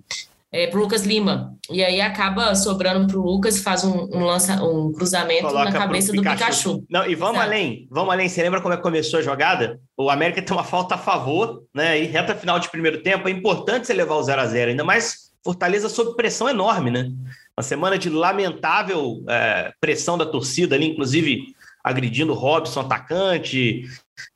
é, 0.54 0.68
para 0.68 0.78
o 0.78 0.82
Lucas 0.82 1.02
Lima. 1.02 1.52
E 1.68 1.82
aí 1.82 2.00
acaba 2.00 2.54
sobrando 2.54 3.08
para 3.08 3.18
o 3.18 3.22
Lucas 3.22 3.58
faz 3.58 3.82
um, 3.82 4.08
um, 4.12 4.20
lança, 4.20 4.62
um 4.62 4.92
cruzamento 4.92 5.48
Coloca 5.48 5.64
na 5.64 5.72
cabeça 5.72 6.12
do 6.12 6.22
Pikachu. 6.22 6.84
Não, 6.88 7.04
e 7.04 7.16
vamos 7.16 7.38
Exato. 7.38 7.50
além, 7.50 7.88
vamos 7.90 8.12
além. 8.12 8.28
Você 8.28 8.40
lembra 8.40 8.60
como 8.60 8.72
é 8.72 8.76
que 8.76 8.82
começou 8.82 9.18
a 9.18 9.22
jogada? 9.22 9.80
O 9.96 10.08
América 10.08 10.40
tem 10.40 10.56
uma 10.56 10.62
falta 10.62 10.94
a 10.94 10.98
favor, 10.98 11.64
né? 11.74 12.00
E 12.00 12.04
reta 12.04 12.36
final 12.36 12.60
de 12.60 12.70
primeiro 12.70 13.02
tempo, 13.02 13.28
é 13.28 13.32
importante 13.32 13.88
você 13.88 13.92
levar 13.92 14.14
o 14.14 14.22
0 14.22 14.40
a 14.40 14.46
0 14.46 14.70
ainda 14.70 14.84
mais 14.84 15.24
Fortaleza 15.42 15.88
sob 15.88 16.14
pressão 16.14 16.48
enorme, 16.48 16.90
né? 16.90 17.10
Uma 17.56 17.62
semana 17.62 17.98
de 17.98 18.08
lamentável 18.08 19.24
é, 19.28 19.72
pressão 19.80 20.16
da 20.16 20.24
torcida 20.24 20.76
ali, 20.76 20.86
inclusive 20.86 21.54
agredindo 21.82 22.32
o 22.32 22.36
Robson, 22.36 22.80
atacante, 22.80 23.82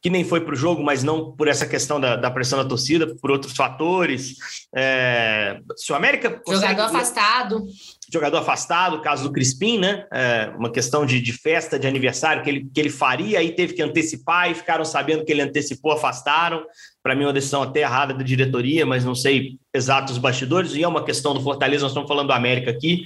que 0.03 0.11
nem 0.11 0.25
foi 0.25 0.41
para 0.41 0.53
o 0.53 0.57
jogo, 0.57 0.83
mas 0.83 1.03
não 1.03 1.33
por 1.33 1.49
essa 1.49 1.67
questão 1.67 2.01
da, 2.01 2.17
da, 2.17 2.31
pressão 2.31 2.63
da 2.63 2.69
torcida, 2.69 3.15
por 3.21 3.31
outros 3.31 3.55
fatores. 3.55 4.37
É, 4.75 5.61
se 5.77 5.93
o 5.93 5.95
América. 5.95 6.31
Consegue... 6.31 6.73
Jogador 6.73 6.83
afastado. 6.85 7.67
Jogador 8.13 8.39
afastado, 8.39 9.03
caso 9.03 9.25
do 9.25 9.33
Crispim, 9.33 9.79
né? 9.79 10.07
É, 10.13 10.53
uma 10.57 10.71
questão 10.71 11.05
de, 11.05 11.21
de, 11.21 11.33
festa 11.33 11.79
de 11.79 11.87
aniversário 11.87 12.43
que 12.43 12.51
ele, 12.51 12.69
que 12.73 12.81
ele 12.81 12.91
faria, 12.91 13.39
aí 13.39 13.55
teve 13.55 13.75
que 13.75 13.83
antecipar 13.83 14.51
e 14.51 14.55
ficaram 14.55 14.85
sabendo 14.85 15.25
que 15.25 15.33
ele 15.33 15.43
antecipou, 15.43 15.93
afastaram. 15.93 16.65
Para 17.03 17.15
mim, 17.15 17.25
uma 17.25 17.33
decisão 17.33 17.63
até 17.63 17.81
errada 17.81 18.15
da 18.15 18.23
diretoria, 18.23 18.85
mas 18.85 19.05
não 19.05 19.15
sei 19.15 19.59
exatos 19.75 20.19
bastidores, 20.19 20.75
e 20.75 20.83
é 20.83 20.89
uma 20.89 21.05
questão 21.05 21.35
do 21.35 21.43
Fortaleza, 21.43 21.83
nós 21.83 21.93
estamos 21.93 22.09
falando 22.09 22.29
do 22.29 22.33
América 22.33 22.71
aqui. 22.71 23.05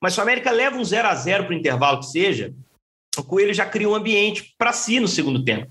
Mas 0.00 0.14
se 0.14 0.20
o 0.20 0.22
América 0.22 0.50
leva 0.50 0.76
um 0.76 0.84
0 0.84 1.08
a 1.08 1.14
0 1.14 1.44
para 1.44 1.52
o 1.52 1.58
intervalo 1.58 2.00
que 2.00 2.06
seja, 2.06 2.52
o 3.16 3.22
Coelho 3.22 3.54
já 3.54 3.66
criou 3.66 3.92
um 3.92 3.96
ambiente 3.96 4.54
para 4.58 4.72
si 4.72 5.00
no 5.00 5.08
segundo 5.08 5.44
tempo. 5.44 5.70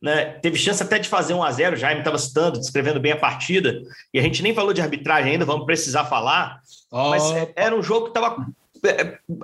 Né? 0.00 0.24
Teve 0.40 0.56
chance 0.56 0.82
até 0.82 0.98
de 0.98 1.08
fazer 1.08 1.34
um 1.34 1.42
a 1.42 1.50
0 1.50 1.76
Jaime 1.76 2.00
estava 2.00 2.18
citando, 2.18 2.58
descrevendo 2.58 3.00
bem 3.00 3.12
a 3.12 3.16
partida, 3.16 3.80
e 4.12 4.18
a 4.18 4.22
gente 4.22 4.42
nem 4.42 4.54
falou 4.54 4.72
de 4.72 4.80
arbitragem 4.80 5.32
ainda, 5.32 5.44
vamos 5.44 5.66
precisar 5.66 6.04
falar, 6.04 6.60
oh. 6.90 7.10
mas 7.10 7.22
era 7.54 7.74
um 7.74 7.82
jogo 7.82 8.04
que 8.04 8.18
estava 8.18 8.46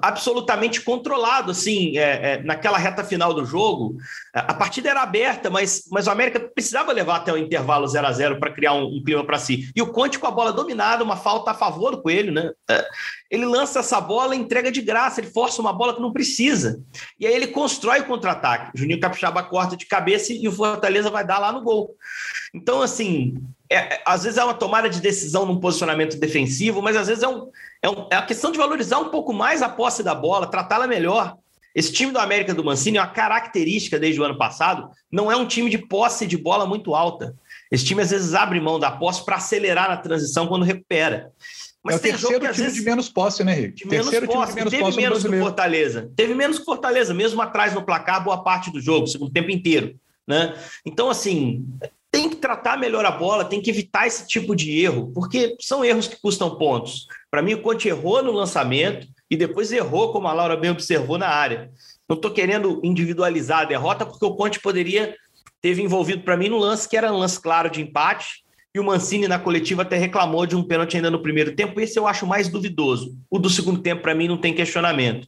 absolutamente 0.02 0.81
controlado, 0.81 1.50
assim, 1.50 1.99
é, 1.99 2.33
é, 2.33 2.43
naquela 2.43 2.78
reta 2.78 3.05
final 3.05 3.35
do 3.35 3.45
jogo. 3.45 3.97
A 4.33 4.55
partida 4.55 4.90
era 4.90 5.02
aberta, 5.02 5.50
mas, 5.50 5.85
mas 5.90 6.07
o 6.07 6.11
América 6.11 6.40
precisava 6.40 6.93
levar 6.93 7.16
até 7.16 7.33
o 7.33 7.37
intervalo 7.37 7.87
0 7.87 8.07
a 8.07 8.12
0 8.12 8.40
para 8.40 8.52
criar 8.52 8.75
um, 8.75 8.97
um 8.97 9.02
clima 9.02 9.25
para 9.25 9.38
si. 9.38 9.71
E 9.75 9.83
o 9.83 9.93
Conte 9.93 10.19
com 10.19 10.26
a 10.26 10.31
bola 10.31 10.52
dominada, 10.52 11.05
uma 11.05 11.16
falta 11.16 11.50
a 11.50 11.55
favor 11.55 11.93
do 11.93 12.02
Coelho, 12.02 12.33
né? 12.33 12.50
É, 12.69 12.87
ele 13.31 13.45
lança 13.45 13.81
essa 13.81 14.00
bola 14.00 14.37
entrega 14.37 14.71
de 14.71 14.81
graça, 14.81 15.21
ele 15.21 15.31
força 15.31 15.61
uma 15.61 15.73
bola 15.73 15.95
que 15.95 16.00
não 16.00 16.12
precisa. 16.12 16.81
E 17.19 17.26
aí 17.26 17.35
ele 17.35 17.49
constrói 17.49 18.00
o 18.00 18.07
contra-ataque. 18.07 18.71
Juninho 18.75 19.00
Capixaba 19.00 19.43
corta 19.43 19.76
de 19.76 19.87
cabeça 19.87 20.33
e 20.33 20.47
o 20.47 20.52
Fortaleza 20.52 21.11
vai 21.11 21.26
dar 21.26 21.38
lá 21.38 21.52
no 21.52 21.62
gol. 21.62 21.95
Então, 22.55 22.83
assim, 22.83 23.35
é, 23.71 23.77
é, 23.77 24.03
às 24.05 24.25
vezes 24.25 24.39
é 24.39 24.45
uma 24.45 24.55
tomada 24.55 24.89
de 24.89 25.01
decisão 25.01 25.47
num 25.47 25.61
posicionamento 25.61 26.19
defensivo, 26.19 26.81
mas 26.83 26.97
às 26.97 27.09
vezes 27.09 27.23
é, 27.23 27.29
um, 27.29 27.51
é, 27.83 27.91
um, 27.91 28.09
é 28.11 28.17
a 28.17 28.23
questão 28.23 28.53
de 28.53 28.59
valorizar 28.59 28.99
um 28.99 29.11
pouco 29.11 29.33
mais 29.33 29.63
a 29.63 29.69
posse 29.69 30.03
da 30.03 30.15
bola, 30.15 30.47
tratá-la 30.47 30.87
melhor. 30.87 31.37
Esse 31.75 31.93
time 31.93 32.11
do 32.11 32.19
América 32.19 32.55
do 32.55 32.65
Mancini 32.65 32.97
é 32.97 33.01
uma 33.01 33.07
característica 33.07 33.99
desde 33.99 34.21
o 34.21 34.25
ano 34.25 34.39
passado, 34.39 34.89
não 35.13 35.31
é 35.31 35.37
um 35.37 35.47
time 35.47 35.69
de 35.69 35.79
posse 35.79 36.27
de 36.27 36.37
bola 36.37 36.67
muito 36.67 36.95
alta. 36.95 37.35
Esse 37.71 37.85
time 37.85 38.01
às 38.01 38.11
vezes 38.11 38.35
abre 38.35 38.61
mão 38.61 38.79
da 38.79 38.91
posse 38.91 39.25
para 39.25 39.37
acelerar 39.37 39.89
na 39.89 39.97
transição 39.97 40.47
quando 40.47 40.65
recupera. 40.65 41.33
Mas 41.83 41.97
é 41.97 41.99
o 41.99 42.01
terceiro 42.01 42.41
time 42.41 42.53
vezes, 42.53 42.75
de 42.75 42.83
menos 42.83 43.09
posse, 43.09 43.45
né, 43.45 43.59
Henrique? 43.59 43.85
De 43.85 43.87
menos 43.89 44.07
terceiro 44.07 44.27
posse, 44.27 44.55
time 44.55 44.71
de 44.71 44.71
menos 44.71 44.71
teve 44.71 44.83
posse 44.83 45.01
menos 45.01 45.23
que 45.23 45.39
Fortaleza. 45.39 46.11
Teve 46.17 46.35
menos 46.35 46.59
que 46.59 46.65
Fortaleza, 46.65 47.15
mesmo 47.15 47.43
atrás 47.43 47.75
no 47.75 47.85
placar, 47.85 48.25
boa 48.25 48.43
parte 48.43 48.73
do 48.73 48.81
jogo, 48.81 49.07
segundo 49.07 49.31
tempo 49.31 49.51
inteiro. 49.51 49.95
Né? 50.27 50.55
Então, 50.85 51.09
assim, 51.09 51.65
tem 52.17 52.31
que 52.31 52.37
tratar 52.37 52.79
melhor 52.79 53.05
a 53.05 53.11
bola, 53.11 53.45
tem 53.45 53.61
que 53.61 53.69
evitar 53.69 54.07
esse 54.07 54.27
tipo 54.27 54.57
de 54.57 54.81
erro, 54.81 55.13
porque 55.15 55.55
são 55.61 55.85
erros 55.85 56.09
que 56.09 56.17
custam 56.17 56.57
pontos. 56.57 57.07
Para 57.31 57.43
mim, 57.43 57.53
o 57.53 57.61
Conte 57.61 57.89
errou 57.89 58.23
no 58.23 58.33
lançamento 58.33 59.07
e 59.31 59.37
depois 59.37 59.71
errou, 59.71 60.13
como 60.13 60.27
a 60.27 60.33
Laura 60.33 60.57
bem 60.57 60.71
observou, 60.71 61.19
na 61.19 61.29
área. 61.29 61.71
Não 62.09 62.17
estou 62.17 62.31
querendo 62.31 62.81
individualizar 62.83 63.61
a 63.61 63.65
derrota, 63.65 64.07
porque 64.07 64.25
o 64.25 64.35
Conte 64.35 64.59
poderia 64.61 65.15
ter 65.61 65.79
envolvido 65.79 66.23
para 66.23 66.39
mim 66.39 66.49
no 66.49 66.57
lance 66.57 66.89
que 66.89 66.97
era 66.97 67.13
um 67.13 67.19
lance 67.19 67.39
claro 67.39 67.69
de 67.69 67.83
empate, 67.83 68.46
e 68.76 68.80
o 68.80 68.85
Mancini 68.85 69.26
na 69.26 69.38
coletiva 69.38 69.83
até 69.83 69.97
reclamou 69.97 70.45
de 70.45 70.54
um 70.54 70.62
pênalti 70.62 70.97
ainda 70.97 71.11
no 71.11 71.23
primeiro 71.23 71.56
tempo. 71.56 71.80
Esse 71.80 71.99
eu 71.99 72.06
acho 72.06 72.26
mais 72.26 72.47
duvidoso. 72.49 73.16
O 73.30 73.38
do 73.38 73.49
segundo 73.49 73.80
tempo, 73.80 74.02
para 74.02 74.14
mim, 74.14 74.28
não 74.28 74.37
tem 74.37 74.52
questionamento. 74.52 75.26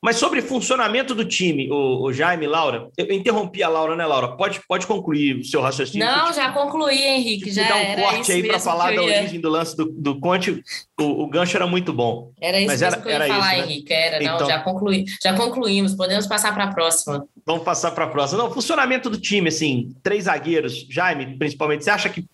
Mas 0.00 0.16
sobre 0.16 0.40
funcionamento 0.40 1.14
do 1.14 1.24
time, 1.24 1.68
o, 1.70 2.04
o, 2.04 2.12
Jaime, 2.12 2.46
Laura, 2.46 2.88
eu 2.96 3.10
interrompi 3.10 3.62
a 3.62 3.68
Laura, 3.68 3.96
né, 3.96 4.06
Laura? 4.06 4.36
Pode, 4.36 4.60
pode 4.68 4.86
concluir 4.86 5.38
o 5.38 5.44
seu 5.44 5.60
raciocínio. 5.60 6.06
Não, 6.06 6.32
já 6.32 6.52
concluí, 6.52 7.02
Henrique. 7.02 7.50
Já 7.50 7.66
dar 7.66 7.76
um 7.76 7.96
corte 7.96 8.30
aí 8.30 8.46
para 8.46 8.60
falar 8.60 8.94
da 8.94 9.02
origem 9.02 9.40
do 9.40 9.48
lance 9.48 9.76
do, 9.76 9.86
do 9.86 10.20
Conte. 10.20 10.62
O, 11.00 11.24
o, 11.24 11.26
gancho 11.26 11.56
era 11.56 11.66
muito 11.66 11.92
bom. 11.92 12.30
Era 12.40 12.58
isso 12.58 12.68
Mas 12.68 12.82
era, 12.82 12.96
que 12.96 13.08
eu 13.08 13.10
ia 13.10 13.14
era 13.16 13.26
falar, 13.26 13.58
isso, 13.58 13.66
né? 13.66 13.72
Henrique. 13.72 13.92
Era, 13.92 14.24
não, 14.24 14.34
então... 14.36 14.46
já, 14.46 14.60
concluí, 14.60 15.04
já 15.20 15.34
concluímos. 15.34 15.94
Podemos 15.94 16.26
passar 16.26 16.54
para 16.54 16.64
a 16.64 16.72
próxima. 16.72 17.26
Vamos 17.44 17.64
passar 17.64 17.90
para 17.90 18.04
a 18.04 18.08
próxima. 18.08 18.42
Não, 18.42 18.52
funcionamento 18.52 19.10
do 19.10 19.18
time, 19.18 19.48
assim, 19.48 19.96
três 20.02 20.24
zagueiros, 20.24 20.86
Jaime, 20.88 21.36
principalmente. 21.36 21.82
Você 21.82 21.90
acha 21.90 22.08
que 22.08 22.24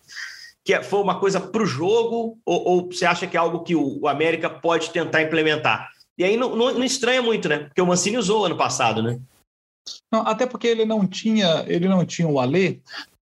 que 0.65 0.73
é, 0.73 0.83
foi 0.83 1.01
uma 1.01 1.19
coisa 1.19 1.39
para 1.39 1.63
o 1.63 1.65
jogo 1.65 2.37
ou, 2.45 2.67
ou, 2.67 2.91
você 2.91 3.05
acha 3.05 3.27
que 3.27 3.35
é 3.35 3.39
algo 3.39 3.63
que 3.63 3.75
o, 3.75 4.07
América 4.07 4.49
pode 4.49 4.91
tentar 4.91 5.21
implementar? 5.21 5.89
E 6.17 6.23
aí 6.23 6.37
não, 6.37 6.55
não, 6.55 6.73
não, 6.73 6.83
estranha 6.83 7.21
muito, 7.21 7.49
né? 7.49 7.59
Porque 7.59 7.81
o 7.81 7.85
Mancini 7.85 8.17
usou 8.17 8.45
ano 8.45 8.57
passado, 8.57 9.01
né? 9.01 9.19
Não, 10.11 10.21
até 10.21 10.45
porque 10.45 10.67
ele 10.67 10.85
não 10.85 11.07
tinha, 11.07 11.65
ele 11.67 11.87
não 11.87 12.05
tinha 12.05 12.27
o 12.27 12.39
Alê. 12.39 12.79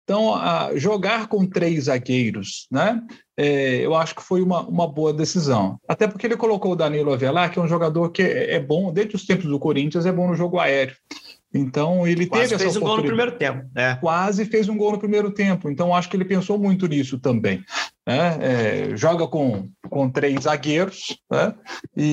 Então, 0.03 0.35
jogar 0.77 1.27
com 1.27 1.45
três 1.45 1.85
zagueiros, 1.85 2.65
né? 2.71 3.05
É, 3.35 3.85
eu 3.85 3.93
acho 3.93 4.15
que 4.15 4.23
foi 4.23 4.41
uma, 4.41 4.61
uma 4.61 4.87
boa 4.87 5.11
decisão. 5.11 5.77
Até 5.85 6.07
porque 6.07 6.25
ele 6.25 6.37
colocou 6.37 6.71
o 6.71 6.75
Danilo 6.77 7.11
Avelar, 7.11 7.51
que 7.51 7.59
é 7.59 7.61
um 7.61 7.67
jogador 7.67 8.09
que 8.11 8.21
é, 8.21 8.55
é 8.55 8.59
bom, 8.59 8.93
desde 8.93 9.17
os 9.17 9.25
tempos 9.25 9.45
do 9.47 9.59
Corinthians, 9.59 10.05
é 10.05 10.11
bom 10.11 10.29
no 10.29 10.33
jogo 10.33 10.59
aéreo. 10.59 10.95
Então 11.53 12.05
ele 12.05 12.27
Quase 12.27 12.49
teve 12.49 12.59
fez 12.59 12.75
essa 12.75 12.79
um 12.79 12.87
gol 12.87 12.97
no 12.97 13.03
primeiro 13.03 13.31
tempo. 13.31 13.65
É. 13.75 13.95
Quase 13.95 14.45
fez 14.45 14.67
um 14.67 14.77
gol 14.77 14.91
no 14.91 14.99
primeiro 14.99 15.31
tempo. 15.31 15.69
Então 15.69 15.95
acho 15.95 16.09
que 16.09 16.17
ele 16.17 16.25
pensou 16.25 16.57
muito 16.57 16.87
nisso 16.87 17.17
também. 17.17 17.63
Né? 18.05 18.37
É, 18.41 18.97
joga 18.97 19.27
com, 19.27 19.67
com 19.89 20.09
três 20.09 20.43
zagueiros 20.43 21.17
né? 21.31 21.53
e, 21.95 22.05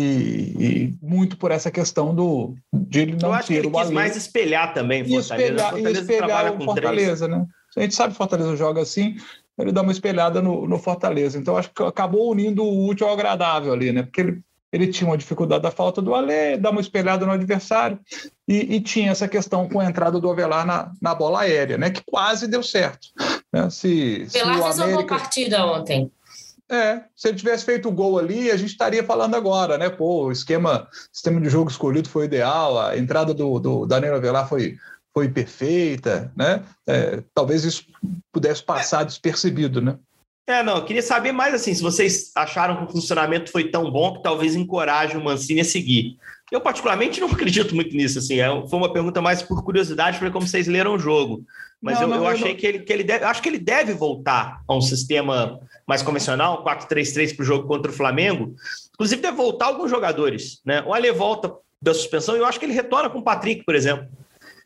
e, 0.58 0.94
muito 1.00 1.36
por 1.36 1.50
essa 1.50 1.70
questão 1.70 2.14
do 2.14 2.54
de 2.72 3.00
ele 3.00 3.16
não 3.20 3.28
Eu 3.28 3.34
acho 3.34 3.48
ter 3.48 3.60
que 3.60 3.66
ele 3.66 3.70
quis 3.70 3.90
mais 3.90 4.16
espelhar 4.16 4.74
também 4.74 5.04
Fortaleza. 5.04 5.34
Espelhar, 5.34 5.70
Fortaleza 5.70 6.00
espelhar 6.00 6.52
o 6.52 6.64
Fortaleza, 6.64 7.26
três. 7.28 7.40
né? 7.40 7.46
A 7.76 7.80
gente 7.80 7.94
sabe 7.94 8.12
que 8.12 8.18
Fortaleza 8.18 8.56
joga 8.56 8.82
assim, 8.82 9.16
ele 9.58 9.72
dá 9.72 9.82
uma 9.82 9.92
espelhada 9.92 10.40
no, 10.40 10.66
no 10.66 10.78
Fortaleza. 10.78 11.38
Então 11.38 11.56
acho 11.56 11.70
que 11.72 11.82
acabou 11.82 12.30
unindo 12.30 12.64
o 12.64 12.88
útil 12.88 13.06
ao 13.06 13.12
agradável 13.12 13.72
ali, 13.72 13.92
né? 13.92 14.02
Porque 14.02 14.20
ele 14.20 14.42
ele 14.74 14.88
tinha 14.88 15.08
uma 15.08 15.16
dificuldade 15.16 15.62
da 15.62 15.70
falta 15.70 16.02
do 16.02 16.16
Alê, 16.16 16.56
dá 16.56 16.70
uma 16.70 16.80
espelhada 16.80 17.24
no 17.24 17.30
adversário, 17.30 17.96
e, 18.48 18.74
e, 18.74 18.80
tinha 18.80 19.12
essa 19.12 19.28
questão 19.28 19.68
com 19.68 19.78
a 19.78 19.84
entrada 19.84 20.18
do 20.18 20.28
Avelar 20.28 20.66
na, 20.66 20.90
na 21.00 21.14
bola 21.14 21.42
aérea, 21.42 21.78
né? 21.78 21.90
Que 21.90 22.02
quase 22.04 22.48
deu 22.48 22.60
certo. 22.60 23.06
Né? 23.52 23.70
Se, 23.70 24.26
se 24.28 24.40
Avelar 24.40 24.64
fez 24.64 24.80
América... 24.80 24.98
uma 24.98 25.06
boa 25.06 25.20
partida 25.20 25.64
ontem. 25.64 26.10
É, 26.68 27.02
se 27.14 27.28
ele 27.28 27.36
tivesse 27.36 27.64
feito 27.64 27.88
o 27.88 27.92
gol 27.92 28.18
ali, 28.18 28.50
a 28.50 28.56
gente 28.56 28.70
estaria 28.70 29.04
falando 29.04 29.36
agora, 29.36 29.78
né? 29.78 29.88
Pô, 29.88 30.24
o 30.24 30.32
esquema, 30.32 30.88
sistema 31.12 31.40
de 31.40 31.48
jogo 31.48 31.70
escolhido 31.70 32.08
foi 32.08 32.24
ideal, 32.24 32.76
a 32.80 32.98
entrada 32.98 33.32
do, 33.32 33.60
do 33.60 33.86
Danilo 33.86 34.16
Avelar 34.16 34.48
foi, 34.48 34.76
foi 35.12 35.28
perfeita, 35.28 36.32
né? 36.36 36.64
É, 36.84 37.22
talvez 37.32 37.64
isso 37.64 37.84
pudesse 38.32 38.60
passar 38.60 39.04
despercebido, 39.04 39.80
né? 39.80 39.96
É, 40.46 40.62
não, 40.62 40.76
eu 40.76 40.84
queria 40.84 41.02
saber 41.02 41.32
mais 41.32 41.54
assim, 41.54 41.72
se 41.74 41.82
vocês 41.82 42.30
acharam 42.34 42.76
que 42.76 42.84
o 42.84 42.92
funcionamento 42.92 43.50
foi 43.50 43.70
tão 43.70 43.90
bom 43.90 44.14
que 44.14 44.22
talvez 44.22 44.54
encoraje 44.54 45.16
o 45.16 45.24
Mancini 45.24 45.60
a 45.60 45.64
seguir. 45.64 46.18
Eu, 46.52 46.60
particularmente, 46.60 47.20
não 47.20 47.28
acredito 47.32 47.74
muito 47.74 47.96
nisso, 47.96 48.18
assim, 48.18 48.40
é, 48.40 48.46
foi 48.68 48.78
uma 48.78 48.92
pergunta 48.92 49.22
mais 49.22 49.42
por 49.42 49.64
curiosidade, 49.64 50.18
para 50.18 50.30
como 50.30 50.46
vocês 50.46 50.66
leram 50.66 50.94
o 50.94 50.98
jogo. 50.98 51.42
Mas 51.80 51.96
não, 51.96 52.02
eu, 52.02 52.08
não, 52.08 52.16
eu, 52.16 52.26
achei 52.28 52.52
não... 52.52 52.56
que 52.56 52.66
ele, 52.66 52.78
que 52.80 52.92
ele 52.92 53.04
deve, 53.04 53.24
acho 53.24 53.42
que 53.42 53.48
ele 53.48 53.58
deve 53.58 53.94
voltar 53.94 54.62
a 54.66 54.74
um 54.74 54.80
sistema 54.80 55.60
mais 55.86 56.02
convencional, 56.02 56.64
4-3-3 56.64 57.36
para 57.36 57.42
o 57.42 57.46
jogo 57.46 57.66
contra 57.66 57.90
o 57.90 57.94
Flamengo. 57.94 58.54
Inclusive, 58.94 59.20
deve 59.20 59.36
voltar 59.36 59.66
alguns 59.66 59.90
jogadores, 59.90 60.60
né? 60.64 60.82
O 60.86 60.94
Ale 60.94 61.10
volta 61.12 61.52
da 61.82 61.92
suspensão 61.92 62.36
e 62.36 62.38
eu 62.38 62.46
acho 62.46 62.58
que 62.58 62.64
ele 62.64 62.72
retorna 62.72 63.10
com 63.10 63.18
o 63.18 63.22
Patrick, 63.22 63.64
por 63.64 63.74
exemplo. 63.74 64.06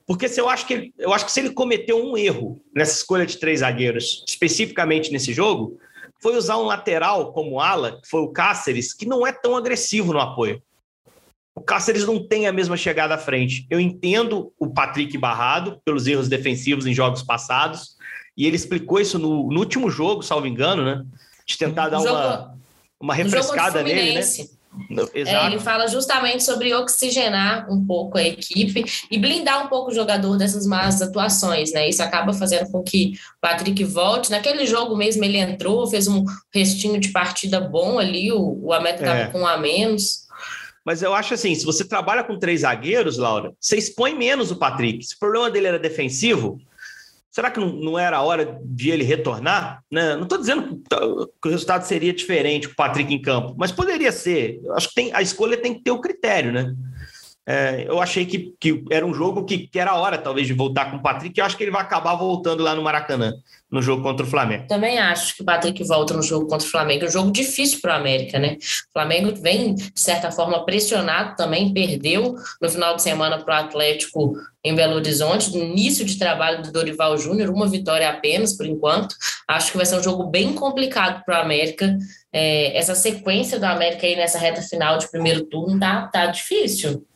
Porque 0.09 0.27
se 0.27 0.41
eu 0.41 0.49
acho 0.49 0.67
que 0.67 0.73
ele, 0.73 0.95
eu 0.99 1.13
acho 1.13 1.27
que 1.27 1.31
se 1.31 1.39
ele 1.39 1.51
cometeu 1.51 2.03
um 2.03 2.17
erro 2.17 2.59
nessa 2.75 2.97
escolha 2.97 3.27
de 3.27 3.37
três 3.37 3.61
zagueiros, 3.61 4.25
especificamente 4.27 5.13
nesse 5.13 5.35
jogo, 5.35 5.79
foi 6.23 6.35
usar 6.35 6.57
um 6.57 6.65
lateral 6.65 7.31
como 7.35 7.61
ala, 7.61 8.01
que 8.01 8.09
foi 8.09 8.23
o 8.23 8.29
Cáceres, 8.29 8.95
que 8.95 9.05
não 9.05 9.27
é 9.27 9.33
tão 9.33 9.55
agressivo 9.55 10.15
no 10.15 10.19
apoio. 10.19 10.63
O 11.55 11.61
Cáceres 11.61 12.07
não 12.07 12.27
tem 12.27 12.47
a 12.47 12.53
mesma 12.53 12.75
chegada 12.75 13.17
à 13.17 13.19
frente. 13.19 13.67
Eu 13.69 13.79
entendo 13.79 14.51
o 14.59 14.71
Patrick 14.71 15.19
barrado 15.19 15.79
pelos 15.85 16.07
erros 16.07 16.27
defensivos 16.27 16.87
em 16.87 16.95
jogos 16.95 17.23
passados, 17.23 17.99
e 18.35 18.47
ele 18.47 18.57
explicou 18.57 18.99
isso 18.99 19.19
no, 19.19 19.51
no 19.51 19.61
último 19.61 19.91
jogo, 19.91 20.23
salvo 20.23 20.47
engano, 20.47 20.87
né? 20.87 21.05
De 21.45 21.59
tentar 21.59 21.91
dar 21.91 22.01
uma, 22.01 22.59
uma 22.99 23.15
refrescada 23.15 23.83
nele, 23.83 24.15
né? 24.15 24.23
É, 25.15 25.47
ele 25.47 25.59
fala 25.59 25.87
justamente 25.87 26.45
sobre 26.45 26.75
oxigenar 26.75 27.71
um 27.71 27.85
pouco 27.85 28.17
a 28.17 28.23
equipe 28.23 28.85
e 29.11 29.19
blindar 29.19 29.65
um 29.65 29.69
pouco 29.69 29.91
o 29.91 29.95
jogador 29.95 30.37
dessas 30.37 30.67
más 30.67 31.03
atuações, 31.03 31.73
né? 31.73 31.89
Isso 31.89 32.03
acaba 32.03 32.33
fazendo 32.33 32.71
com 32.71 32.83
que 32.83 33.15
o 33.37 33.41
Patrick 33.41 33.83
volte. 33.85 34.31
Naquele 34.31 34.67
jogo 34.67 34.97
mesmo 34.97 35.25
ele 35.25 35.39
entrou, 35.39 35.87
fez 35.87 36.07
um 36.07 36.25
restinho 36.53 37.01
de 37.01 37.09
partida 37.09 37.61
bom 37.61 37.99
ali, 37.99 38.31
o, 38.31 38.59
o 38.63 38.73
América 38.73 39.05
estava 39.05 39.21
é. 39.21 39.27
com 39.27 39.41
um 39.41 39.47
a 39.47 39.57
menos. 39.57 40.29
Mas 40.85 41.03
eu 41.03 41.13
acho 41.13 41.35
assim, 41.35 41.55
se 41.55 41.67
você 41.67 41.85
trabalha 41.85 42.25
com 42.25 42.39
três 42.39 42.61
zagueiros, 42.61 43.19
Laura, 43.19 43.53
você 43.61 43.77
expõe 43.77 44.15
menos 44.15 44.51
o 44.51 44.57
Patrick. 44.57 45.05
Se 45.05 45.17
o 45.17 45.19
problema 45.19 45.51
dele 45.51 45.67
era 45.67 45.79
defensivo, 45.79 46.59
Será 47.39 47.53
que 47.53 47.61
não, 47.61 47.97
era 47.97 48.17
a 48.17 48.23
hora 48.23 48.59
de 48.65 48.91
ele 48.91 49.05
retornar? 49.05 49.85
Né? 49.89 50.17
Não 50.17 50.25
estou 50.25 50.39
dizendo 50.39 50.83
que 51.41 51.49
o 51.49 51.53
resultado 51.53 51.85
seria 51.85 52.13
diferente 52.13 52.67
com 52.67 52.73
o 52.73 52.77
Patrick 52.77 53.15
em 53.15 53.23
campo, 53.23 53.55
mas 53.57 53.71
poderia 53.71 54.11
ser. 54.11 54.61
Acho 54.73 54.89
que 54.89 54.95
tem, 54.97 55.15
a 55.15 55.23
escolha 55.23 55.57
tem 55.57 55.73
que 55.73 55.85
ter 55.85 55.93
o 55.93 56.01
critério, 56.01 56.51
né? 56.51 56.75
É, 57.51 57.87
eu 57.89 57.99
achei 57.99 58.27
que, 58.27 58.53
que 58.61 58.85
era 58.91 59.07
um 59.07 59.15
jogo 59.15 59.47
que, 59.47 59.69
que 59.69 59.79
era 59.79 59.95
hora, 59.95 60.19
talvez, 60.19 60.47
de 60.47 60.53
voltar 60.53 60.91
com 60.91 60.99
o 60.99 61.03
Patrick. 61.03 61.41
Eu 61.41 61.47
acho 61.47 61.57
que 61.57 61.65
ele 61.65 61.71
vai 61.71 61.81
acabar 61.81 62.15
voltando 62.15 62.63
lá 62.63 62.75
no 62.75 62.83
Maracanã, 62.83 63.33
no 63.71 63.81
jogo 63.81 64.03
contra 64.03 64.27
o 64.27 64.29
Flamengo. 64.29 64.67
Também 64.69 64.99
acho 64.99 65.35
que 65.35 65.41
o 65.41 65.47
Patrick 65.47 65.83
volta 65.85 66.13
no 66.13 66.23
jogo 66.23 66.47
contra 66.47 66.67
o 66.67 66.71
Flamengo. 66.71 67.07
É 67.07 67.09
um 67.09 67.11
jogo 67.11 67.31
difícil 67.31 67.81
para 67.81 67.95
o 67.95 67.97
América, 68.01 68.39
né? 68.39 68.59
O 68.61 68.93
Flamengo 68.93 69.35
vem, 69.41 69.75
de 69.75 69.91
certa 69.95 70.31
forma, 70.31 70.63
pressionado 70.67 71.37
também, 71.37 71.73
perdeu 71.73 72.35
no 72.61 72.69
final 72.69 72.95
de 72.97 73.03
semana 73.03 73.43
para 73.43 73.63
o 73.63 73.65
Atlético 73.65 74.35
em 74.63 74.75
Belo 74.75 74.97
Horizonte, 74.97 75.57
no 75.57 75.65
início 75.65 76.05
de 76.05 76.19
trabalho 76.19 76.63
do 76.63 76.71
Dorival 76.71 77.17
Júnior, 77.17 77.49
uma 77.49 77.67
vitória 77.67 78.11
apenas 78.11 78.55
por 78.55 78.67
enquanto. 78.67 79.17
Acho 79.49 79.71
que 79.71 79.79
vai 79.79 79.87
ser 79.87 79.97
um 79.97 80.03
jogo 80.03 80.25
bem 80.25 80.53
complicado 80.53 81.25
para 81.25 81.39
o 81.39 81.43
América. 81.43 81.97
É, 82.31 82.77
essa 82.77 82.95
sequência 82.95 83.59
do 83.59 83.65
América 83.65 84.07
aí 84.07 84.17
nessa 84.17 84.39
reta 84.39 84.61
final 84.61 84.99
de 84.99 85.11
primeiro 85.11 85.47
turno 85.47 85.81
tá, 85.81 86.09
tá 86.09 86.27
difícil. 86.27 87.07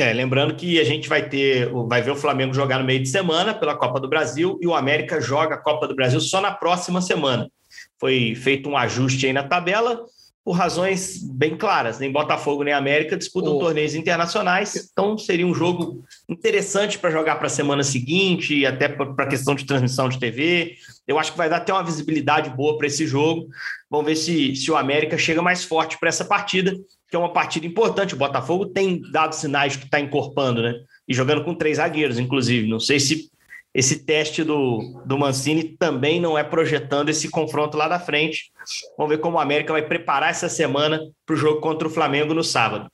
É, 0.00 0.14
lembrando 0.14 0.54
que 0.54 0.80
a 0.80 0.84
gente 0.84 1.10
vai 1.10 1.28
ter, 1.28 1.70
vai 1.86 2.00
ver 2.00 2.10
o 2.10 2.16
Flamengo 2.16 2.54
jogar 2.54 2.78
no 2.78 2.86
meio 2.86 3.02
de 3.02 3.08
semana 3.08 3.52
pela 3.52 3.76
Copa 3.76 4.00
do 4.00 4.08
Brasil 4.08 4.58
e 4.62 4.66
o 4.66 4.74
América 4.74 5.20
joga 5.20 5.56
a 5.56 5.58
Copa 5.58 5.86
do 5.86 5.94
Brasil 5.94 6.20
só 6.20 6.40
na 6.40 6.50
próxima 6.50 7.02
semana. 7.02 7.50
Foi 7.98 8.34
feito 8.34 8.66
um 8.66 8.78
ajuste 8.78 9.26
aí 9.26 9.32
na 9.34 9.42
tabela 9.42 10.02
por 10.42 10.52
razões 10.52 11.22
bem 11.22 11.54
claras. 11.54 11.98
Nem 11.98 12.10
Botafogo 12.10 12.62
nem 12.62 12.72
América 12.72 13.14
disputam 13.14 13.56
oh. 13.56 13.58
torneios 13.58 13.94
internacionais, 13.94 14.90
então 14.90 15.18
seria 15.18 15.46
um 15.46 15.52
jogo 15.52 16.02
interessante 16.26 16.98
para 16.98 17.10
jogar 17.10 17.36
para 17.36 17.48
a 17.48 17.50
semana 17.50 17.82
seguinte 17.82 18.56
e 18.56 18.64
até 18.64 18.88
para 18.88 19.24
a 19.24 19.28
questão 19.28 19.54
de 19.54 19.66
transmissão 19.66 20.08
de 20.08 20.18
TV. 20.18 20.76
Eu 21.06 21.18
acho 21.18 21.32
que 21.32 21.38
vai 21.38 21.50
dar 21.50 21.58
até 21.58 21.74
uma 21.74 21.84
visibilidade 21.84 22.48
boa 22.48 22.78
para 22.78 22.86
esse 22.86 23.06
jogo. 23.06 23.48
Vamos 23.90 24.06
ver 24.06 24.16
se, 24.16 24.56
se 24.56 24.70
o 24.70 24.76
América 24.76 25.18
chega 25.18 25.42
mais 25.42 25.62
forte 25.62 25.98
para 25.98 26.08
essa 26.08 26.24
partida 26.24 26.74
que 27.10 27.16
é 27.16 27.18
uma 27.18 27.32
partida 27.32 27.66
importante. 27.66 28.14
O 28.14 28.18
Botafogo 28.18 28.66
tem 28.66 29.02
dado 29.10 29.34
sinais 29.34 29.76
que 29.76 29.84
está 29.84 29.98
encorpando, 29.98 30.62
né? 30.62 30.74
E 31.08 31.12
jogando 31.12 31.44
com 31.44 31.54
três 31.54 31.78
zagueiros, 31.78 32.18
inclusive. 32.18 32.68
Não 32.68 32.78
sei 32.78 33.00
se 33.00 33.30
esse 33.74 34.04
teste 34.04 34.42
do, 34.42 35.02
do 35.04 35.18
Mancini 35.18 35.76
também 35.76 36.20
não 36.20 36.36
é 36.36 36.42
projetando 36.42 37.08
esse 37.08 37.28
confronto 37.28 37.76
lá 37.76 37.88
da 37.88 38.00
frente. 38.00 38.52
Vamos 38.96 39.14
ver 39.14 39.18
como 39.18 39.36
o 39.36 39.40
América 39.40 39.72
vai 39.72 39.82
preparar 39.82 40.30
essa 40.30 40.48
semana 40.48 41.00
para 41.24 41.34
o 41.34 41.36
jogo 41.36 41.60
contra 41.60 41.86
o 41.86 41.90
Flamengo 41.90 42.34
no 42.34 42.42
sábado. 42.42 42.88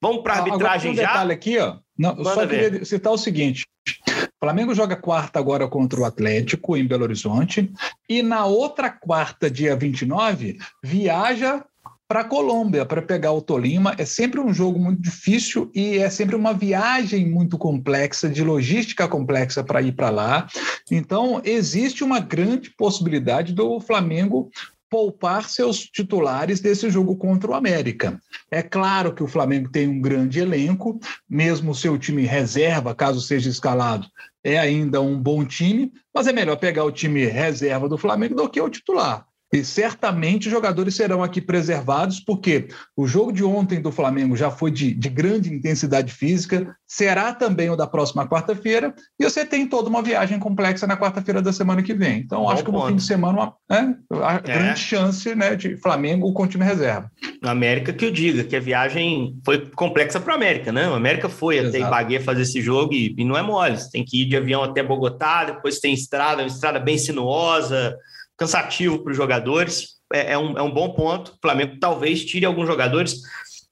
Vamos 0.00 0.22
para 0.22 0.34
a 0.34 0.38
arbitragem 0.38 0.92
um 0.92 0.94
já. 0.94 1.06
detalhe 1.06 1.32
aqui, 1.32 1.58
ó. 1.58 1.76
Não, 1.96 2.16
eu 2.16 2.24
só 2.24 2.46
ver. 2.46 2.70
queria 2.70 2.84
citar 2.84 3.12
o 3.12 3.18
seguinte: 3.18 3.66
o 3.86 4.38
Flamengo 4.40 4.74
joga 4.74 4.96
quarta 4.96 5.38
agora 5.38 5.68
contra 5.68 6.00
o 6.00 6.04
Atlético 6.04 6.76
em 6.76 6.86
Belo 6.86 7.04
Horizonte 7.04 7.70
e 8.08 8.22
na 8.22 8.46
outra 8.46 8.90
quarta, 8.90 9.50
dia 9.50 9.76
29, 9.76 10.58
viaja 10.82 11.64
para 12.06 12.20
a 12.20 12.24
Colômbia, 12.24 12.84
para 12.84 13.02
pegar 13.02 13.32
o 13.32 13.40
Tolima. 13.42 13.94
É 13.98 14.04
sempre 14.04 14.40
um 14.40 14.52
jogo 14.52 14.78
muito 14.78 15.00
difícil 15.00 15.70
e 15.74 15.98
é 15.98 16.10
sempre 16.10 16.36
uma 16.36 16.52
viagem 16.52 17.30
muito 17.30 17.56
complexa, 17.58 18.28
de 18.28 18.42
logística 18.42 19.08
complexa 19.08 19.64
para 19.64 19.82
ir 19.82 19.92
para 19.92 20.10
lá. 20.10 20.46
Então, 20.90 21.40
existe 21.44 22.04
uma 22.04 22.20
grande 22.20 22.70
possibilidade 22.76 23.52
do 23.52 23.80
Flamengo 23.80 24.50
poupar 24.94 25.48
seus 25.48 25.80
titulares 25.80 26.60
desse 26.60 26.88
jogo 26.88 27.16
contra 27.16 27.50
o 27.50 27.54
América. 27.54 28.20
É 28.48 28.62
claro 28.62 29.12
que 29.12 29.24
o 29.24 29.26
Flamengo 29.26 29.68
tem 29.68 29.88
um 29.88 30.00
grande 30.00 30.38
elenco, 30.38 31.00
mesmo 31.28 31.72
o 31.72 31.74
seu 31.74 31.98
time 31.98 32.22
reserva, 32.22 32.94
caso 32.94 33.20
seja 33.20 33.50
escalado, 33.50 34.06
é 34.44 34.56
ainda 34.56 35.00
um 35.00 35.18
bom 35.18 35.44
time, 35.44 35.90
mas 36.14 36.28
é 36.28 36.32
melhor 36.32 36.56
pegar 36.56 36.84
o 36.84 36.92
time 36.92 37.24
reserva 37.24 37.88
do 37.88 37.98
Flamengo 37.98 38.36
do 38.36 38.48
que 38.48 38.60
o 38.60 38.70
titular. 38.70 39.26
E 39.54 39.64
certamente 39.64 40.48
os 40.48 40.52
jogadores 40.52 40.96
serão 40.96 41.22
aqui 41.22 41.40
preservados, 41.40 42.18
porque 42.18 42.66
o 42.96 43.06
jogo 43.06 43.32
de 43.32 43.44
ontem 43.44 43.80
do 43.80 43.92
Flamengo 43.92 44.36
já 44.36 44.50
foi 44.50 44.68
de, 44.68 44.92
de 44.92 45.08
grande 45.08 45.54
intensidade 45.54 46.12
física, 46.12 46.74
será 46.84 47.32
também 47.32 47.70
o 47.70 47.76
da 47.76 47.86
próxima 47.86 48.28
quarta-feira, 48.28 48.92
e 49.16 49.22
você 49.22 49.46
tem 49.46 49.68
toda 49.68 49.88
uma 49.88 50.02
viagem 50.02 50.40
complexa 50.40 50.88
na 50.88 50.96
quarta-feira 50.96 51.40
da 51.40 51.52
semana 51.52 51.84
que 51.84 51.94
vem. 51.94 52.18
Então, 52.18 52.42
Bom 52.42 52.50
acho 52.50 52.64
que 52.64 52.72
no 52.72 52.84
fim 52.84 52.96
de 52.96 53.04
semana, 53.04 53.38
uma, 53.38 53.54
né, 53.70 53.96
a 54.24 54.34
é. 54.34 54.40
grande 54.40 54.80
chance 54.80 55.32
né, 55.36 55.54
de 55.54 55.76
Flamengo 55.76 56.32
com 56.32 56.48
time 56.48 56.64
reserva. 56.64 57.08
Na 57.40 57.52
América 57.52 57.92
que 57.92 58.06
eu 58.06 58.10
diga, 58.10 58.42
que 58.42 58.56
a 58.56 58.60
viagem 58.60 59.38
foi 59.44 59.70
complexa 59.70 60.18
para 60.18 60.32
a 60.32 60.36
América, 60.36 60.72
né? 60.72 60.88
O 60.88 60.94
América 60.94 61.28
foi 61.28 61.58
Exato. 61.58 61.76
até 61.76 61.86
Ibagué 61.86 62.18
fazer 62.18 62.42
esse 62.42 62.60
jogo 62.60 62.92
e, 62.92 63.14
e 63.16 63.24
não 63.24 63.36
é 63.36 63.42
mole. 63.42 63.76
Você 63.76 63.88
tem 63.88 64.04
que 64.04 64.22
ir 64.22 64.24
de 64.24 64.36
avião 64.36 64.64
até 64.64 64.82
Bogotá, 64.82 65.44
depois 65.44 65.78
tem 65.78 65.94
estrada, 65.94 66.42
uma 66.42 66.48
estrada 66.48 66.80
bem 66.80 66.98
sinuosa, 66.98 67.96
cansativo 68.36 69.02
para 69.02 69.10
os 69.10 69.16
jogadores. 69.16 69.94
É, 70.12 70.32
é, 70.32 70.38
um, 70.38 70.58
é 70.58 70.62
um 70.62 70.70
bom 70.70 70.90
ponto. 70.90 71.32
O 71.32 71.38
Flamengo 71.40 71.76
talvez 71.80 72.24
tire 72.24 72.44
alguns 72.44 72.66
jogadores. 72.66 73.20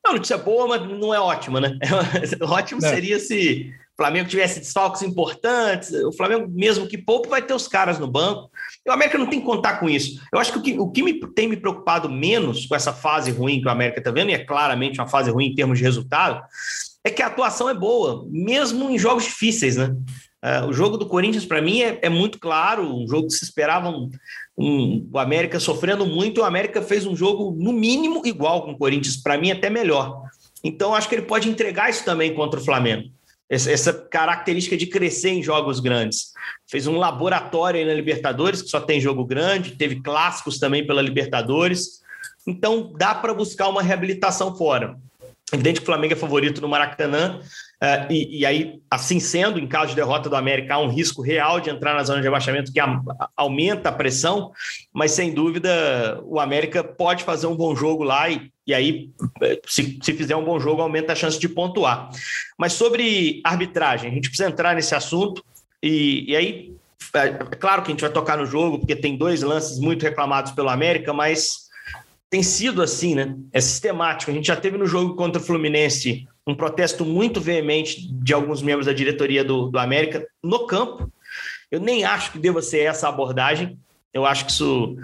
É 0.05 0.09
uma 0.09 0.15
notícia 0.15 0.37
boa, 0.37 0.67
mas 0.67 0.83
não 0.83 1.15
é 1.15 1.21
ótima, 1.21 1.61
né? 1.61 1.79
É, 2.41 2.45
ótimo 2.45 2.85
é. 2.85 2.89
seria 2.89 3.19
se 3.19 3.73
o 3.93 3.97
Flamengo 3.97 4.29
tivesse 4.29 4.59
desfalques 4.61 5.03
importantes. 5.03 5.93
O 5.93 6.13
Flamengo, 6.13 6.49
mesmo 6.49 6.89
que 6.89 6.99
pouco, 6.99 7.29
vai 7.29 7.43
ter 7.43 7.55
os 7.55 7.69
caras 7.69 7.99
no 7.99 8.07
banco. 8.07 8.51
E 8.85 8.91
o 8.91 8.93
América 8.93 9.19
não 9.19 9.27
tem 9.27 9.41
que 9.41 9.47
contar 9.47 9.79
com 9.79 9.89
isso. 9.89 10.21
Eu 10.33 10.41
acho 10.41 10.53
que 10.53 10.59
o 10.59 10.63
que, 10.63 10.81
o 10.81 10.91
que 10.91 11.03
me, 11.03 11.21
tem 11.35 11.47
me 11.47 11.57
preocupado 11.57 12.09
menos 12.09 12.67
com 12.67 12.75
essa 12.75 12.93
fase 12.93 13.31
ruim 13.31 13.61
que 13.61 13.69
o 13.69 13.71
América 13.71 14.01
está 14.01 14.11
vendo, 14.11 14.31
e 14.31 14.35
é 14.35 14.45
claramente 14.45 14.99
uma 14.99 15.09
fase 15.09 15.31
ruim 15.31 15.47
em 15.47 15.55
termos 15.55 15.79
de 15.79 15.85
resultado, 15.85 16.43
é 17.05 17.11
que 17.11 17.23
a 17.23 17.27
atuação 17.27 17.69
é 17.69 17.75
boa, 17.75 18.27
mesmo 18.31 18.91
em 18.91 18.99
jogos 18.99 19.25
difíceis, 19.25 19.77
né? 19.77 19.95
Uh, 20.45 20.67
o 20.67 20.73
jogo 20.73 20.97
do 20.97 21.07
Corinthians, 21.07 21.47
para 21.47 21.63
mim, 21.63 21.83
é, 21.83 22.01
é, 22.03 22.09
muito 22.09 22.41
claro, 22.41 22.83
um 22.83 23.07
jogo 23.07 23.29
que 23.29 23.35
se 23.35 23.45
esperava 23.45 23.89
um, 23.89 24.11
um, 24.57 25.09
o 25.13 25.19
América 25.19 25.59
sofrendo 25.59 26.07
muito, 26.07 26.41
o 26.41 26.45
América 26.45 26.83
fez 26.83 27.07
um 27.07 27.17
jogo, 27.17 27.57
no 27.59 27.73
mínimo, 27.73 28.23
igual 28.25 28.63
com 28.65 28.73
o 28.73 28.79
Corinthians, 28.79 29.17
para 29.17 29.39
mim, 29.39 29.51
até 29.51 29.71
melhor. 29.71 30.23
Então, 30.63 30.95
acho 30.95 31.09
que 31.09 31.15
ele 31.15 31.23
pode 31.23 31.49
entregar 31.49 31.91
isso 31.91 32.05
também 32.05 32.35
contra 32.35 32.61
o 32.61 32.65
Flamengo. 32.65 33.09
Essa, 33.49 33.71
essa 33.71 33.93
característica 33.93 34.77
de 34.77 34.87
crescer 34.87 35.31
em 35.31 35.43
jogos 35.43 35.81
grandes. 35.81 36.33
Fez 36.71 36.87
um 36.87 36.97
laboratório 36.97 37.81
aí 37.81 37.87
na 37.87 37.93
Libertadores, 37.93 38.63
que 38.63 38.69
só 38.69 38.81
tem 38.81 39.01
jogo 39.01 39.25
grande, 39.25 39.73
teve 39.73 40.01
clássicos 40.01 40.59
também 40.59 40.87
pela 40.87 41.03
Libertadores. 41.03 42.01
Então, 42.47 42.93
dá 42.97 43.15
para 43.15 43.35
buscar 43.35 43.69
uma 43.69 43.83
reabilitação 43.83 44.57
fora. 44.57 44.97
Evidente 45.53 45.81
que 45.81 45.83
o 45.83 45.87
Flamengo 45.87 46.15
é 46.15 46.17
favorito 46.17 46.63
no 46.63 46.69
Maracanã, 46.69 47.41
uh, 47.83 48.11
e, 48.11 48.41
e, 48.41 48.47
aí, 48.47 48.81
assim 48.91 49.19
sendo, 49.19 49.59
em 49.59 49.67
caso 49.67 49.91
de 49.91 49.97
derrota 49.97 50.31
do 50.31 50.37
América, 50.37 50.75
há 50.75 50.79
um 50.79 50.89
risco 50.89 51.21
real 51.21 51.61
de 51.61 51.69
entrar 51.69 51.95
na 51.95 52.05
zona 52.05 52.21
de 52.21 52.25
rebaixamento 52.25 52.73
que 52.73 52.79
a, 52.79 53.01
aumenta 53.37 53.89
a 53.89 53.93
pressão, 53.93 54.53
mas 54.93 55.11
sem 55.11 55.35
dúvida 55.35 56.21
o 56.25 56.39
América 56.39 56.85
pode 56.85 57.25
fazer 57.25 57.47
um 57.47 57.57
bom 57.57 57.75
jogo 57.75 58.05
lá 58.05 58.31
e, 58.31 58.51
e 58.67 58.73
aí, 58.73 59.11
eh, 59.43 59.61
se, 59.67 59.99
se 60.01 60.13
fizer 60.13 60.37
um 60.37 60.45
bom 60.45 60.61
jogo, 60.61 60.81
aumenta 60.83 61.13
a 61.13 61.17
chance 61.17 61.39
de 61.39 61.49
pontuar. 61.49 62.11
Mas 62.57 62.75
sobre 62.75 63.41
arbitragem, 63.45 64.11
a 64.11 64.15
gente 64.15 64.29
precisa 64.29 64.49
entrar 64.49 64.75
nesse 64.75 64.95
assunto, 64.95 65.45
e, 65.83 66.31
e 66.31 66.37
aí, 66.37 66.77
é, 67.15 67.19
é 67.19 67.57
claro 67.57 67.83
que 67.83 67.89
a 67.89 67.93
gente 67.93 68.01
vai 68.01 68.11
tocar 68.11 68.39
no 68.39 68.47
jogo, 68.47 68.79
porque 68.79 68.95
tem 68.95 69.17
dois 69.17 69.43
lances 69.43 69.81
muito 69.81 70.03
reclamados 70.03 70.53
pelo 70.53 70.69
América, 70.69 71.13
mas 71.13 71.63
tem 72.31 72.43
sido 72.43 72.81
assim, 72.81 73.15
né? 73.15 73.37
É 73.53 73.61
sistemático. 73.61 74.31
A 74.31 74.35
gente 74.35 74.47
já 74.47 74.57
teve 74.57 74.79
no 74.79 74.87
jogo 74.87 75.15
contra 75.15 75.41
o 75.41 75.45
Fluminense 75.45 76.27
um 76.47 76.55
protesto 76.55 77.05
muito 77.05 77.41
veemente 77.41 78.09
de 78.13 78.35
alguns 78.35 78.63
membros 78.63 78.87
da 78.87 78.93
diretoria 78.93 79.45
do, 79.45 79.69
do 79.69 79.79
América 79.79 80.27
no 80.43 80.67
campo. 80.67 81.11
Eu 81.71 81.81
nem 81.81 82.05
acho 82.05 82.33
que 82.33 82.39
deva 82.39 82.61
ser 82.61 82.81
essa 82.81 83.09
abordagem. 83.09 83.79
Eu 84.13 84.27
acho 84.27 84.45
que 84.45 84.53
isso 84.53 84.97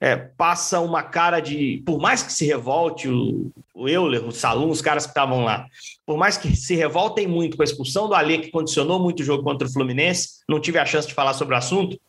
é, 0.00 0.16
passa 0.16 0.80
uma 0.80 1.02
cara 1.02 1.40
de. 1.40 1.82
Por 1.84 2.00
mais 2.00 2.22
que 2.22 2.32
se 2.32 2.46
revolte 2.46 3.08
o, 3.08 3.50
o 3.74 3.88
Euler, 3.88 4.26
o 4.26 4.32
Salum, 4.32 4.70
os 4.70 4.80
caras 4.80 5.04
que 5.04 5.10
estavam 5.10 5.44
lá, 5.44 5.66
por 6.06 6.16
mais 6.16 6.38
que 6.38 6.56
se 6.56 6.74
revoltem 6.74 7.26
muito 7.26 7.56
com 7.56 7.62
a 7.62 7.64
expulsão 7.64 8.08
do 8.08 8.14
Alê, 8.14 8.38
que 8.38 8.50
condicionou 8.50 8.98
muito 8.98 9.20
o 9.20 9.24
jogo 9.24 9.42
contra 9.42 9.68
o 9.68 9.72
Fluminense, 9.72 10.40
não 10.48 10.60
tive 10.60 10.78
a 10.78 10.86
chance 10.86 11.06
de 11.06 11.12
falar 11.12 11.34
sobre 11.34 11.54
o 11.54 11.58
assunto, 11.58 12.00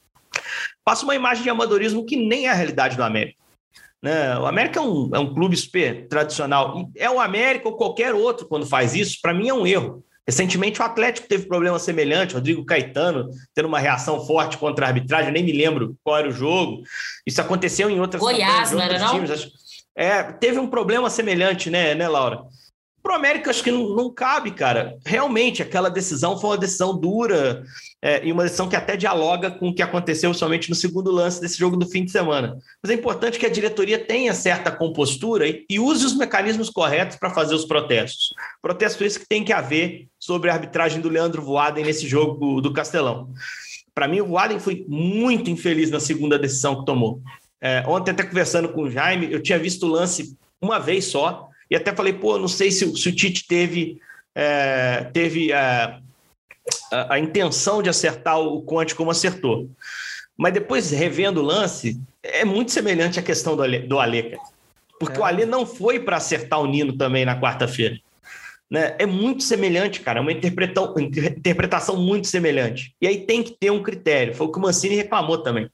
passa 0.84 1.04
uma 1.04 1.16
imagem 1.16 1.44
de 1.44 1.50
amadorismo 1.50 2.06
que 2.06 2.16
nem 2.16 2.46
é 2.46 2.52
a 2.52 2.54
realidade 2.54 2.96
do 2.96 3.04
América. 3.04 3.38
Né? 4.06 4.38
O 4.38 4.46
América 4.46 4.80
é 4.80 4.84
um, 4.84 5.10
é 5.16 5.18
um 5.18 5.34
clube 5.34 5.58
super 5.58 6.08
tradicional. 6.08 6.88
É 6.96 7.10
o 7.10 7.20
América 7.20 7.68
ou 7.68 7.76
qualquer 7.76 8.14
outro 8.14 8.46
quando 8.46 8.64
faz 8.64 8.94
isso, 8.94 9.18
para 9.20 9.34
mim 9.34 9.50
é 9.50 9.54
um 9.54 9.66
erro. 9.66 10.04
Recentemente 10.28 10.80
o 10.80 10.84
Atlético 10.84 11.28
teve 11.28 11.48
problema 11.48 11.80
semelhante, 11.80 12.36
Rodrigo 12.36 12.64
Caetano 12.64 13.28
tendo 13.56 13.68
uma 13.68 13.80
reação 13.80 14.24
forte 14.24 14.60
contra 14.60 14.86
a 14.86 14.90
arbitragem, 14.90 15.32
nem 15.32 15.44
me 15.44 15.52
lembro 15.52 15.98
qual 16.04 16.20
era 16.20 16.28
o 16.28 16.32
jogo. 16.32 16.84
Isso 17.26 17.42
aconteceu 17.42 17.90
em 17.90 18.00
outras 18.00 18.22
Goiás, 18.22 18.72
não 18.72 18.82
era 18.82 19.10
times. 19.10 19.30
Não? 19.30 19.52
É, 19.96 20.22
teve 20.22 20.60
um 20.60 20.68
problema 20.68 21.10
semelhante, 21.10 21.72
né, 21.72 21.96
né 21.96 22.08
Laura? 22.08 22.44
Pro 23.06 23.14
América, 23.14 23.52
acho 23.52 23.64
que 23.64 23.70
não, 23.70 23.96
não, 23.96 24.12
cabe, 24.12 24.50
cara. 24.50 24.98
Realmente, 25.06 25.62
aquela 25.62 25.90
decisão 25.90 26.40
foi 26.40 26.50
uma 26.50 26.58
decisão 26.58 27.00
dura 27.00 27.64
é, 28.02 28.26
e 28.26 28.32
uma 28.32 28.42
decisão 28.42 28.68
que 28.68 28.76
até 28.76 28.98
dialoga 28.98 29.52
com 29.52 29.70
o 29.70 29.76
que 29.76 29.84
aconteceu 29.84 30.34
somente 30.34 30.72
no 30.72 30.76
segundo 30.76 31.12
lance 31.12 31.40
desse 31.40 31.56
jogo 31.56 31.78
do 31.78 31.86
fim 31.86 32.04
de 32.04 32.10
semana. 32.10 32.58
Mas 32.82 32.90
é 32.90 32.96
importante 32.96 33.38
que 33.38 33.46
a 33.46 33.50
diretoria 33.50 34.04
tenha 34.04 34.34
certa 34.34 34.72
compostura 34.72 35.48
e, 35.48 35.64
e 35.70 35.80
use 35.80 36.04
os 36.04 36.18
mecanismos 36.18 36.72
corretos 36.72 37.16
para 37.16 37.30
fazer 37.30 37.54
os 37.54 37.64
protestos. 37.64 38.34
Protesto 38.60 39.04
esse 39.04 39.20
que 39.20 39.28
tem 39.28 39.44
que 39.44 39.54
haver 39.54 40.08
sobre 40.20 40.50
a 40.50 40.54
arbitragem 40.54 41.00
do 41.00 41.08
Leandro 41.08 41.44
Voaden 41.44 41.86
nesse 41.86 42.08
jogo 42.08 42.60
do 42.60 42.74
Castelão. 42.74 43.30
para 43.94 44.08
mim, 44.08 44.22
o 44.22 44.36
Adem 44.36 44.60
foi 44.60 44.84
muito 44.90 45.52
infeliz 45.52 45.92
na 45.92 46.00
segunda 46.00 46.40
decisão 46.40 46.80
que 46.80 46.86
tomou. 46.88 47.22
É, 47.62 47.84
ontem, 47.86 48.10
até 48.10 48.24
conversando 48.24 48.70
com 48.70 48.82
o 48.82 48.90
Jaime, 48.90 49.32
eu 49.32 49.44
tinha 49.44 49.60
visto 49.60 49.86
o 49.86 49.92
lance 49.92 50.36
uma 50.60 50.80
vez 50.80 51.06
só, 51.06 51.50
e 51.70 51.76
até 51.76 51.94
falei, 51.96 52.14
pô, 52.14 52.38
não 52.38 52.48
sei 52.48 52.72
se, 52.72 52.96
se 52.96 53.10
o 53.10 53.16
Tite 53.16 53.48
teve, 53.48 54.00
é, 54.34 55.10
teve 55.14 55.52
é, 55.52 55.58
a, 55.58 57.14
a, 57.14 57.20
intenção 57.20 57.82
de 57.82 57.90
acertar 57.90 58.40
o 58.40 58.62
Conte 58.62 58.96
como 58.96 59.12
acertou. 59.12 59.70
Mas 60.38 60.54
depois, 60.54 60.92
revendo 60.92 61.42
o 61.42 61.46
lance, 61.46 62.00
é 62.22 62.44
muito 62.44 62.72
semelhante 62.72 63.20
à 63.20 63.24
questão 63.24 63.56
do 63.56 63.64
Ale, 63.64 63.80
do 63.80 64.00
Ale 64.00 64.38
Porque 65.00 65.18
é. 65.18 65.22
o 65.22 65.24
Ale 65.24 65.46
não 65.46 65.66
foi 65.66 66.00
para 66.00 66.18
acertar 66.18 66.60
o 66.60 66.68
Nino 66.68 66.98
também 66.98 67.26
na 67.26 67.40
quarta-feira. 67.40 68.00
Né? 68.70 68.96
É 69.00 69.06
muito 69.06 69.44
semelhante, 69.44 70.02
cara, 70.02 70.20
é 70.20 70.22
uma 70.22 70.32
interpretação 70.32 71.96
muito 71.98 72.28
semelhante. 72.28 72.96
E 73.02 73.08
aí 73.08 73.26
tem 73.26 73.42
que 73.42 73.52
ter 73.52 73.72
um 73.72 73.82
critério. 73.82 74.36
Foi 74.36 74.48
o 74.48 74.52
que 74.52 74.58
o 74.58 74.62
Mancini 74.62 74.96
reclamou 74.96 75.38
também. 75.38 75.70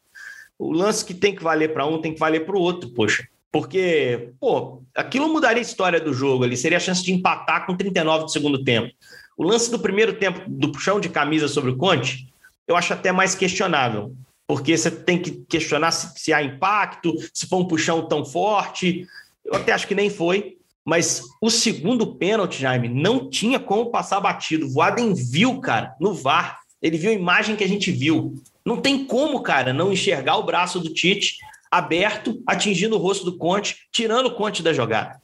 O 0.60 0.72
lance 0.72 1.04
que 1.04 1.14
tem 1.14 1.36
que 1.36 1.42
valer 1.42 1.74
para 1.74 1.88
um 1.88 2.00
tem 2.00 2.14
que 2.14 2.20
valer 2.20 2.46
para 2.46 2.56
o 2.56 2.62
outro, 2.62 2.90
poxa. 2.90 3.28
Porque, 3.52 4.32
pô, 4.40 4.82
aquilo 4.96 5.28
mudaria 5.28 5.60
a 5.60 5.62
história 5.62 6.00
do 6.00 6.14
jogo 6.14 6.44
ali, 6.44 6.56
seria 6.56 6.78
a 6.78 6.82
chance 6.82 7.04
de 7.04 7.12
empatar 7.12 7.66
com 7.66 7.76
39 7.76 8.26
do 8.26 8.32
segundo 8.32 8.64
tempo. 8.64 8.94
O 9.38 9.44
lance 9.44 9.70
do 9.70 9.80
primeiro 9.80 10.14
tempo 10.14 10.42
do 10.48 10.72
puxão 10.72 11.00
de 11.00 11.10
camisa 11.10 11.48
sobre 11.48 11.72
o 11.72 11.76
Conte, 11.76 12.32
eu 12.68 12.78
acho 12.78 12.94
até 12.94 13.12
mais 13.12 13.36
questionável, 13.36 14.16
porque 14.48 14.78
você 14.78 14.90
tem 14.90 15.22
que 15.22 15.32
questionar 15.50 15.92
se, 15.92 16.14
se 16.18 16.34
há 16.34 16.42
impacto, 16.42 17.14
se 17.34 17.48
foi 17.48 17.60
um 17.60 17.68
puxão 17.68 18.08
tão 18.08 18.24
forte. 18.24 19.06
Eu 19.44 19.56
até 19.56 19.74
acho 19.74 19.88
que 19.88 19.96
nem 19.96 20.10
foi, 20.10 20.58
mas 20.86 21.24
o 21.42 21.50
segundo 21.50 22.16
pênalti, 22.16 22.62
Jaime, 22.62 22.88
não 22.88 23.30
tinha 23.30 23.60
como 23.60 23.92
passar 23.92 24.22
batido. 24.22 24.66
O 24.66 24.70
Voaden 24.70 25.14
viu, 25.14 25.60
cara, 25.60 25.96
no 26.00 26.14
VAR. 26.14 26.60
Ele 26.82 26.98
viu 26.98 27.12
a 27.12 27.14
imagem 27.14 27.56
que 27.56 27.64
a 27.64 27.68
gente 27.68 27.92
viu. 27.92 28.36
Não 28.66 28.78
tem 28.78 29.06
como, 29.06 29.42
cara, 29.42 29.74
não 29.74 29.92
enxergar 29.92 30.38
o 30.38 30.44
braço 30.44 30.80
do 30.80 30.94
Tite 30.94 31.38
aberto, 31.72 32.44
atingindo 32.46 32.96
o 32.96 33.00
rosto 33.00 33.26
do 33.26 33.38
Conte, 33.38 33.88
tirando 33.92 34.26
o 34.28 34.36
Conte 34.36 34.62
da 34.62 34.74
jogada. 34.74 35.22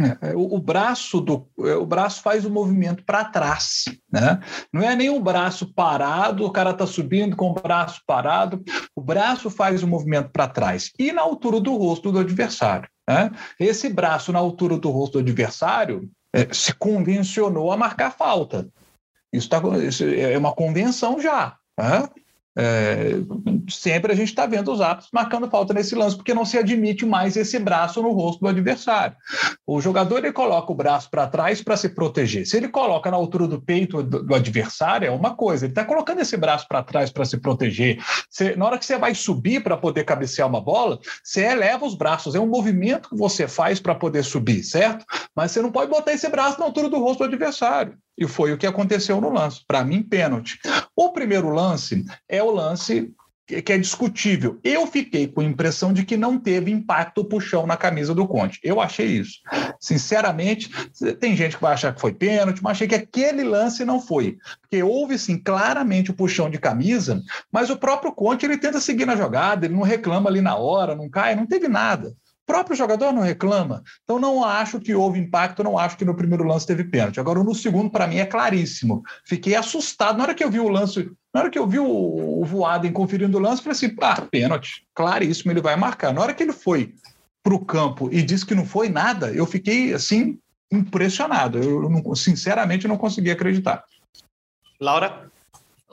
É, 0.00 0.30
é 0.30 0.34
o, 0.34 0.54
o, 0.54 0.58
braço 0.58 1.20
do 1.20 1.46
é, 1.60 1.74
o 1.74 1.84
braço 1.84 2.22
faz 2.22 2.44
o 2.44 2.50
movimento 2.50 3.04
para 3.04 3.24
trás, 3.24 3.84
né? 4.10 4.40
Não 4.72 4.82
é 4.82 4.96
nem 4.96 5.10
o 5.10 5.20
braço 5.20 5.72
parado, 5.72 6.44
o 6.44 6.50
cara 6.50 6.70
está 6.70 6.86
subindo 6.86 7.36
com 7.36 7.50
o 7.50 7.54
braço 7.54 8.00
parado, 8.06 8.62
o 8.96 9.00
braço 9.00 9.50
faz 9.50 9.82
o 9.82 9.86
movimento 9.86 10.30
para 10.30 10.48
trás 10.48 10.90
e 10.98 11.12
na 11.12 11.22
altura 11.22 11.60
do 11.60 11.76
rosto 11.76 12.10
do 12.10 12.18
adversário. 12.18 12.88
Né? 13.08 13.30
Esse 13.60 13.88
braço 13.88 14.32
na 14.32 14.38
altura 14.38 14.78
do 14.78 14.90
rosto 14.90 15.14
do 15.14 15.18
adversário 15.18 16.10
é, 16.32 16.52
se 16.52 16.72
convencionou 16.74 17.70
a 17.70 17.76
marcar 17.76 18.10
falta. 18.10 18.68
Isso, 19.32 19.48
tá, 19.48 19.60
isso 19.86 20.04
é 20.04 20.36
uma 20.38 20.52
convenção 20.52 21.20
já. 21.20 21.56
Né? 21.78 22.08
É, 22.56 23.14
sempre 23.68 24.12
a 24.12 24.14
gente 24.14 24.28
está 24.28 24.46
vendo 24.46 24.72
os 24.72 24.80
árbitros 24.80 25.10
marcando 25.12 25.50
falta 25.50 25.74
nesse 25.74 25.94
lance, 25.94 26.16
porque 26.16 26.32
não 26.32 26.44
se 26.44 26.56
admite 26.56 27.04
mais 27.04 27.36
esse 27.36 27.58
braço 27.58 28.00
no 28.00 28.12
rosto 28.12 28.40
do 28.40 28.48
adversário. 28.48 29.16
O 29.66 29.80
jogador 29.80 30.18
ele 30.18 30.32
coloca 30.32 30.70
o 30.70 30.74
braço 30.74 31.10
para 31.10 31.26
trás 31.26 31.62
para 31.62 31.76
se 31.76 31.88
proteger. 31.88 32.46
Se 32.46 32.56
ele 32.56 32.68
coloca 32.68 33.10
na 33.10 33.16
altura 33.16 33.48
do 33.48 33.60
peito 33.60 34.02
do, 34.02 34.22
do 34.22 34.34
adversário, 34.34 35.06
é 35.08 35.10
uma 35.10 35.34
coisa. 35.34 35.64
Ele 35.64 35.72
está 35.72 35.84
colocando 35.84 36.20
esse 36.20 36.36
braço 36.36 36.66
para 36.68 36.82
trás 36.82 37.10
para 37.10 37.24
se 37.24 37.38
proteger. 37.38 37.98
Na 38.56 38.66
hora 38.66 38.78
que 38.78 38.84
você 38.84 38.98
vai 38.98 39.14
subir 39.14 39.62
para 39.62 39.76
poder 39.76 40.04
cabecear 40.04 40.48
uma 40.48 40.60
bola, 40.60 40.98
você 41.22 41.44
eleva 41.44 41.84
os 41.84 41.94
braços. 41.94 42.34
É 42.34 42.40
um 42.40 42.46
movimento 42.46 43.08
que 43.08 43.16
você 43.16 43.48
faz 43.48 43.80
para 43.80 43.94
poder 43.94 44.22
subir, 44.22 44.62
certo? 44.62 45.04
Mas 45.34 45.50
você 45.50 45.60
não 45.60 45.72
pode 45.72 45.90
botar 45.90 46.12
esse 46.12 46.28
braço 46.28 46.58
na 46.60 46.66
altura 46.66 46.88
do 46.88 46.98
rosto 46.98 47.18
do 47.18 47.24
adversário. 47.24 47.98
E 48.16 48.26
foi 48.26 48.52
o 48.52 48.58
que 48.58 48.66
aconteceu 48.66 49.20
no 49.20 49.30
lance. 49.30 49.62
Para 49.66 49.84
mim, 49.84 50.02
pênalti. 50.02 50.58
O 50.94 51.10
primeiro 51.10 51.48
lance 51.50 52.04
é 52.28 52.42
o 52.42 52.50
lance 52.50 53.12
que 53.46 53.72
é 53.72 53.78
discutível. 53.78 54.58
Eu 54.64 54.86
fiquei 54.86 55.28
com 55.28 55.42
a 55.42 55.44
impressão 55.44 55.92
de 55.92 56.04
que 56.04 56.16
não 56.16 56.38
teve 56.38 56.70
impacto 56.70 57.20
o 57.20 57.24
puxão 57.24 57.66
na 57.66 57.76
camisa 57.76 58.14
do 58.14 58.26
Conte. 58.26 58.58
Eu 58.62 58.80
achei 58.80 59.06
isso. 59.06 59.40
Sinceramente, 59.78 60.70
tem 61.20 61.36
gente 61.36 61.56
que 61.56 61.62
vai 61.62 61.74
achar 61.74 61.94
que 61.94 62.00
foi 62.00 62.14
pênalti, 62.14 62.62
mas 62.62 62.72
achei 62.72 62.88
que 62.88 62.94
aquele 62.94 63.44
lance 63.44 63.84
não 63.84 64.00
foi. 64.00 64.38
Porque 64.62 64.82
houve, 64.82 65.18
sim, 65.18 65.36
claramente 65.36 66.10
o 66.10 66.14
puxão 66.14 66.48
de 66.48 66.58
camisa, 66.58 67.22
mas 67.52 67.68
o 67.68 67.76
próprio 67.76 68.12
Conte 68.12 68.46
ele 68.46 68.56
tenta 68.56 68.80
seguir 68.80 69.04
na 69.04 69.16
jogada, 69.16 69.66
ele 69.66 69.74
não 69.74 69.82
reclama 69.82 70.30
ali 70.30 70.40
na 70.40 70.56
hora, 70.56 70.94
não 70.94 71.10
cai, 71.10 71.34
não 71.34 71.46
teve 71.46 71.68
nada 71.68 72.14
próprio 72.46 72.76
jogador 72.76 73.12
não 73.12 73.22
reclama. 73.22 73.82
Então, 74.02 74.18
não 74.18 74.44
acho 74.44 74.80
que 74.80 74.94
houve 74.94 75.18
impacto, 75.18 75.64
não 75.64 75.78
acho 75.78 75.96
que 75.96 76.04
no 76.04 76.14
primeiro 76.14 76.44
lance 76.44 76.66
teve 76.66 76.84
pênalti. 76.84 77.20
Agora, 77.20 77.42
no 77.42 77.54
segundo, 77.54 77.90
para 77.90 78.06
mim, 78.06 78.18
é 78.18 78.26
claríssimo. 78.26 79.02
Fiquei 79.24 79.54
assustado. 79.54 80.16
Na 80.16 80.24
hora 80.24 80.34
que 80.34 80.44
eu 80.44 80.50
vi 80.50 80.60
o 80.60 80.68
lance, 80.68 81.10
na 81.32 81.40
hora 81.40 81.50
que 81.50 81.58
eu 81.58 81.66
vi 81.66 81.78
o, 81.78 81.86
o 82.40 82.44
Voaden 82.44 82.92
conferindo 82.92 83.38
o 83.38 83.40
lance, 83.40 83.62
falei 83.62 83.76
assim: 83.76 83.94
ah, 84.00 84.20
pênalti, 84.22 84.86
claríssimo, 84.94 85.52
ele 85.52 85.62
vai 85.62 85.76
marcar. 85.76 86.12
Na 86.12 86.20
hora 86.20 86.34
que 86.34 86.42
ele 86.42 86.52
foi 86.52 86.94
para 87.42 87.54
o 87.54 87.64
campo 87.64 88.08
e 88.12 88.22
disse 88.22 88.46
que 88.46 88.54
não 88.54 88.64
foi 88.64 88.88
nada, 88.88 89.30
eu 89.32 89.46
fiquei 89.46 89.92
assim, 89.92 90.38
impressionado. 90.72 91.58
Eu, 91.58 91.88
não, 91.88 92.14
sinceramente, 92.14 92.88
não 92.88 92.96
consegui 92.96 93.30
acreditar. 93.30 93.84
Laura? 94.80 95.30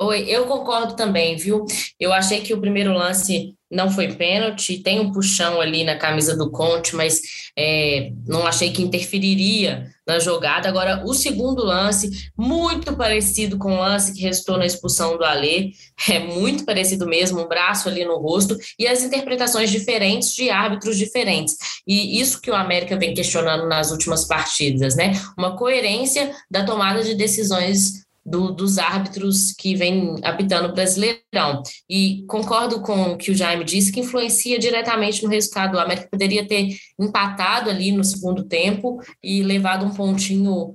Oi, 0.04 0.26
eu 0.28 0.48
concordo 0.48 0.96
também, 0.96 1.36
viu? 1.36 1.64
Eu 2.00 2.12
achei 2.12 2.42
que 2.42 2.56
o 2.56 2.60
primeiro 2.60 2.92
lance 2.92 3.54
não 3.70 3.92
foi 3.92 4.12
pênalti, 4.16 4.82
tem 4.82 5.00
um 5.00 5.12
puxão 5.12 5.62
ali 5.62 5.84
na 5.84 5.96
camisa 5.96 6.36
do 6.36 6.50
Conte, 6.50 6.96
mas 6.96 7.22
é, 7.56 8.12
não 8.28 8.48
achei 8.48 8.72
que 8.72 8.82
interferiria 8.82 9.86
na 10.06 10.18
jogada. 10.18 10.68
Agora, 10.68 11.04
o 11.06 11.14
segundo 11.14 11.64
lance, 11.64 12.10
muito 12.36 12.96
parecido 12.98 13.60
com 13.60 13.74
o 13.74 13.80
lance 13.80 14.12
que 14.12 14.24
restou 14.24 14.58
na 14.58 14.66
expulsão 14.66 15.18
do 15.18 15.24
Alê, 15.24 15.70
é 16.10 16.18
muito 16.18 16.66
parecido 16.66 17.06
mesmo, 17.06 17.40
um 17.40 17.48
braço 17.48 17.88
ali 17.88 18.04
no 18.04 18.18
rosto, 18.18 18.58
e 18.80 18.88
as 18.88 19.04
interpretações 19.04 19.70
diferentes 19.70 20.34
de 20.34 20.50
árbitros 20.50 20.98
diferentes. 20.98 21.56
E 21.88 22.20
isso 22.20 22.42
que 22.42 22.50
o 22.50 22.56
América 22.56 22.98
vem 22.98 23.14
questionando 23.14 23.68
nas 23.68 23.92
últimas 23.92 24.26
partidas, 24.26 24.96
né? 24.96 25.14
Uma 25.38 25.56
coerência 25.56 26.34
da 26.50 26.66
tomada 26.66 27.04
de 27.04 27.14
decisões 27.14 28.01
do, 28.26 28.52
dos 28.52 28.78
árbitros 28.78 29.52
que 29.52 29.76
vem 29.76 30.16
apitando 30.24 30.70
o 30.70 30.74
Brasileirão. 30.74 31.64
E 31.90 32.24
concordo 32.28 32.82
com 32.82 33.12
o 33.12 33.18
que 33.18 33.32
o 33.32 33.36
Jaime 33.36 33.64
disse, 33.64 33.92
que 33.92 34.00
influencia 34.00 34.60
diretamente 34.60 35.24
no 35.24 35.30
resultado. 35.30 35.76
O 35.76 35.80
América 35.80 36.08
poderia 36.10 36.48
ter 36.48 36.70
empatado 37.00 37.70
ali 37.70 37.92
no 37.92 38.04
segundo 38.04 38.44
tempo 38.44 39.00
e 39.24 39.42
levado 39.44 39.86
um 39.86 39.94
pontinho 39.94 40.74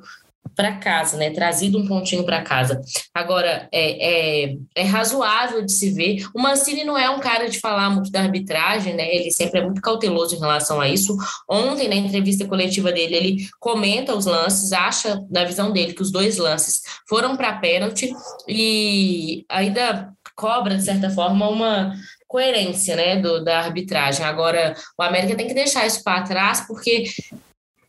para 0.57 0.77
casa, 0.79 1.19
né? 1.19 1.31
Trazido 1.31 1.79
um 1.79 1.87
pontinho 1.87 2.25
para 2.25 2.43
casa. 2.43 2.81
Agora, 3.15 3.69
é, 3.71 4.47
é, 4.47 4.57
é, 4.75 4.83
razoável 4.85 5.63
de 5.63 5.71
se 5.71 5.91
ver. 5.91 6.27
O 6.35 6.41
Mancini 6.41 6.83
não 6.83 6.97
é 6.97 7.11
um 7.11 7.21
cara 7.21 7.49
de 7.49 7.61
falar 7.61 7.91
muito 7.91 8.11
da 8.11 8.23
arbitragem, 8.23 8.95
né? 8.95 9.15
Ele 9.15 9.31
sempre 9.31 9.61
é 9.61 9.63
muito 9.63 9.83
cauteloso 9.83 10.35
em 10.35 10.41
relação 10.41 10.81
a 10.81 10.89
isso. 10.89 11.15
Ontem, 11.49 11.89
na 11.89 11.95
entrevista 11.95 12.47
coletiva 12.47 12.91
dele, 12.91 13.15
ele 13.15 13.49
comenta 13.61 14.17
os 14.17 14.25
lances, 14.25 14.73
acha, 14.73 15.23
na 15.31 15.45
visão 15.45 15.71
dele, 15.71 15.93
que 15.93 16.03
os 16.03 16.11
dois 16.11 16.39
lances 16.39 16.81
foram 17.07 17.37
para 17.37 17.59
pênalti 17.59 18.11
e 18.49 19.45
ainda 19.51 20.11
cobra, 20.35 20.77
de 20.77 20.85
certa 20.85 21.11
forma, 21.11 21.49
uma 21.49 21.95
coerência 22.27 22.97
né, 22.97 23.17
do, 23.17 23.45
da 23.45 23.61
arbitragem. 23.61 24.25
Agora, 24.25 24.75
o 24.99 25.03
América 25.03 25.37
tem 25.37 25.47
que 25.47 25.55
deixar 25.55 25.87
isso 25.87 26.03
para 26.03 26.23
trás, 26.23 26.63
porque 26.67 27.05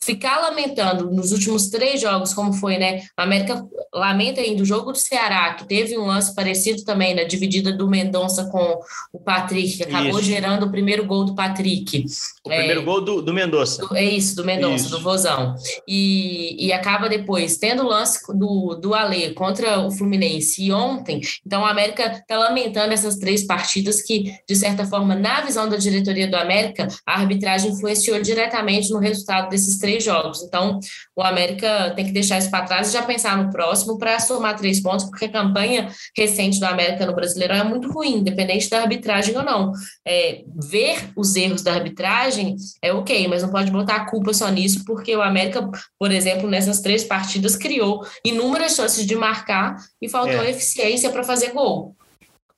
ficar 0.08 0.40
lamentando 0.40 1.12
nos 1.12 1.34
últimos 1.34 1.68
três 1.68 2.00
jogos, 2.00 2.34
como 2.34 2.54
foi, 2.54 2.78
né? 2.78 3.02
A 3.18 3.24
América 3.24 3.62
lamenta 3.94 4.40
ainda 4.40 4.64
o 4.64 4.66
jogo 4.66 4.94
do 4.94 4.98
Ceará, 4.98 5.54
que 5.54 5.68
teve 5.68 5.98
um 5.98 6.06
lance 6.06 6.34
parecido 6.34 6.86
também 6.86 7.14
na 7.14 7.24
dividida 7.24 7.74
do 7.74 7.90
Mendonça 7.90 8.46
com 8.46 8.80
o 9.12 9.20
Patrick, 9.20 9.76
que 9.76 9.84
acabou 9.84 10.20
isso. 10.20 10.30
gerando 10.30 10.66
o 10.66 10.72
primeiro 10.72 11.06
gol 11.06 11.26
do 11.26 11.36
Patrick. 11.36 12.06
O 12.46 12.52
é, 12.52 12.58
primeiro 12.60 12.84
gol 12.84 13.02
do, 13.02 13.22
do 13.22 13.34
Mendonça. 13.34 13.86
é 13.96 14.06
isso, 14.06 14.38
do 14.38 14.46
Mendonça, 14.46 14.86
isso. 14.86 14.90
do 14.92 15.04
Vozão. 15.04 15.56
E, 15.86 16.56
e 16.66 16.72
acaba 16.72 17.10
depois 17.10 17.58
tendo 17.58 17.84
o 17.84 17.88
lance 17.88 18.20
do, 18.34 18.76
do 18.76 18.94
Alê 18.94 19.32
contra 19.32 19.82
o 19.82 19.92
Fluminense 19.92 20.64
e 20.64 20.72
ontem. 20.72 21.20
Então, 21.46 21.66
a 21.66 21.72
América 21.72 22.06
está 22.06 22.38
lamentando 22.38 22.94
essas 22.94 23.18
três 23.18 23.46
partidas 23.46 24.02
que, 24.02 24.34
de 24.48 24.56
certa 24.56 24.86
forma, 24.86 25.16
na 25.16 25.42
visão 25.42 25.68
da 25.68 25.76
diretoria 25.76 26.30
do 26.30 26.38
América, 26.38 26.88
a 27.06 27.20
arbitragem 27.20 27.72
influenciou 27.72 28.22
diretamente 28.22 28.90
no 28.90 29.00
resultado 29.00 29.50
desses 29.50 29.78
três 29.78 29.97
três 29.98 30.04
jogos. 30.04 30.44
Então, 30.44 30.80
o 31.16 31.22
América 31.22 31.92
tem 31.96 32.06
que 32.06 32.12
deixar 32.12 32.38
isso 32.38 32.52
para 32.52 32.66
trás 32.66 32.90
e 32.90 32.94
já 32.94 33.02
pensar 33.02 33.38
no 33.38 33.52
próximo 33.52 33.98
para 33.98 34.20
somar 34.20 34.56
três 34.56 34.80
pontos, 34.80 35.06
porque 35.06 35.26
a 35.26 35.30
campanha 35.30 35.90
recente 36.16 36.60
do 36.60 36.66
América 36.66 37.06
no 37.06 37.16
Brasileirão 37.16 37.56
é 37.56 37.64
muito 37.64 37.92
ruim, 37.92 38.18
independente 38.18 38.70
da 38.70 38.82
arbitragem 38.82 39.36
ou 39.36 39.44
não. 39.44 39.72
É, 40.08 40.44
ver 40.56 41.10
os 41.16 41.36
erros 41.36 41.62
da 41.62 41.74
arbitragem 41.74 42.56
é 42.82 42.94
ok, 42.94 43.28
mas 43.28 43.42
não 43.42 43.50
pode 43.50 43.72
botar 43.72 43.96
a 43.96 44.06
culpa 44.06 44.34
só 44.34 44.50
nisso, 44.50 44.84
porque 44.86 45.16
o 45.16 45.22
América, 45.22 45.68
por 46.00 46.12
exemplo, 46.12 46.50
nessas 46.50 46.82
três 46.82 47.04
partidas 47.04 47.56
criou 47.56 48.06
inúmeras 48.24 48.76
chances 48.76 49.06
de 49.06 49.16
marcar 49.16 49.76
e 50.02 50.08
faltou 50.08 50.42
é. 50.42 50.52
eficiência 50.52 51.10
para 51.10 51.24
fazer 51.24 51.52
gol. 51.52 51.97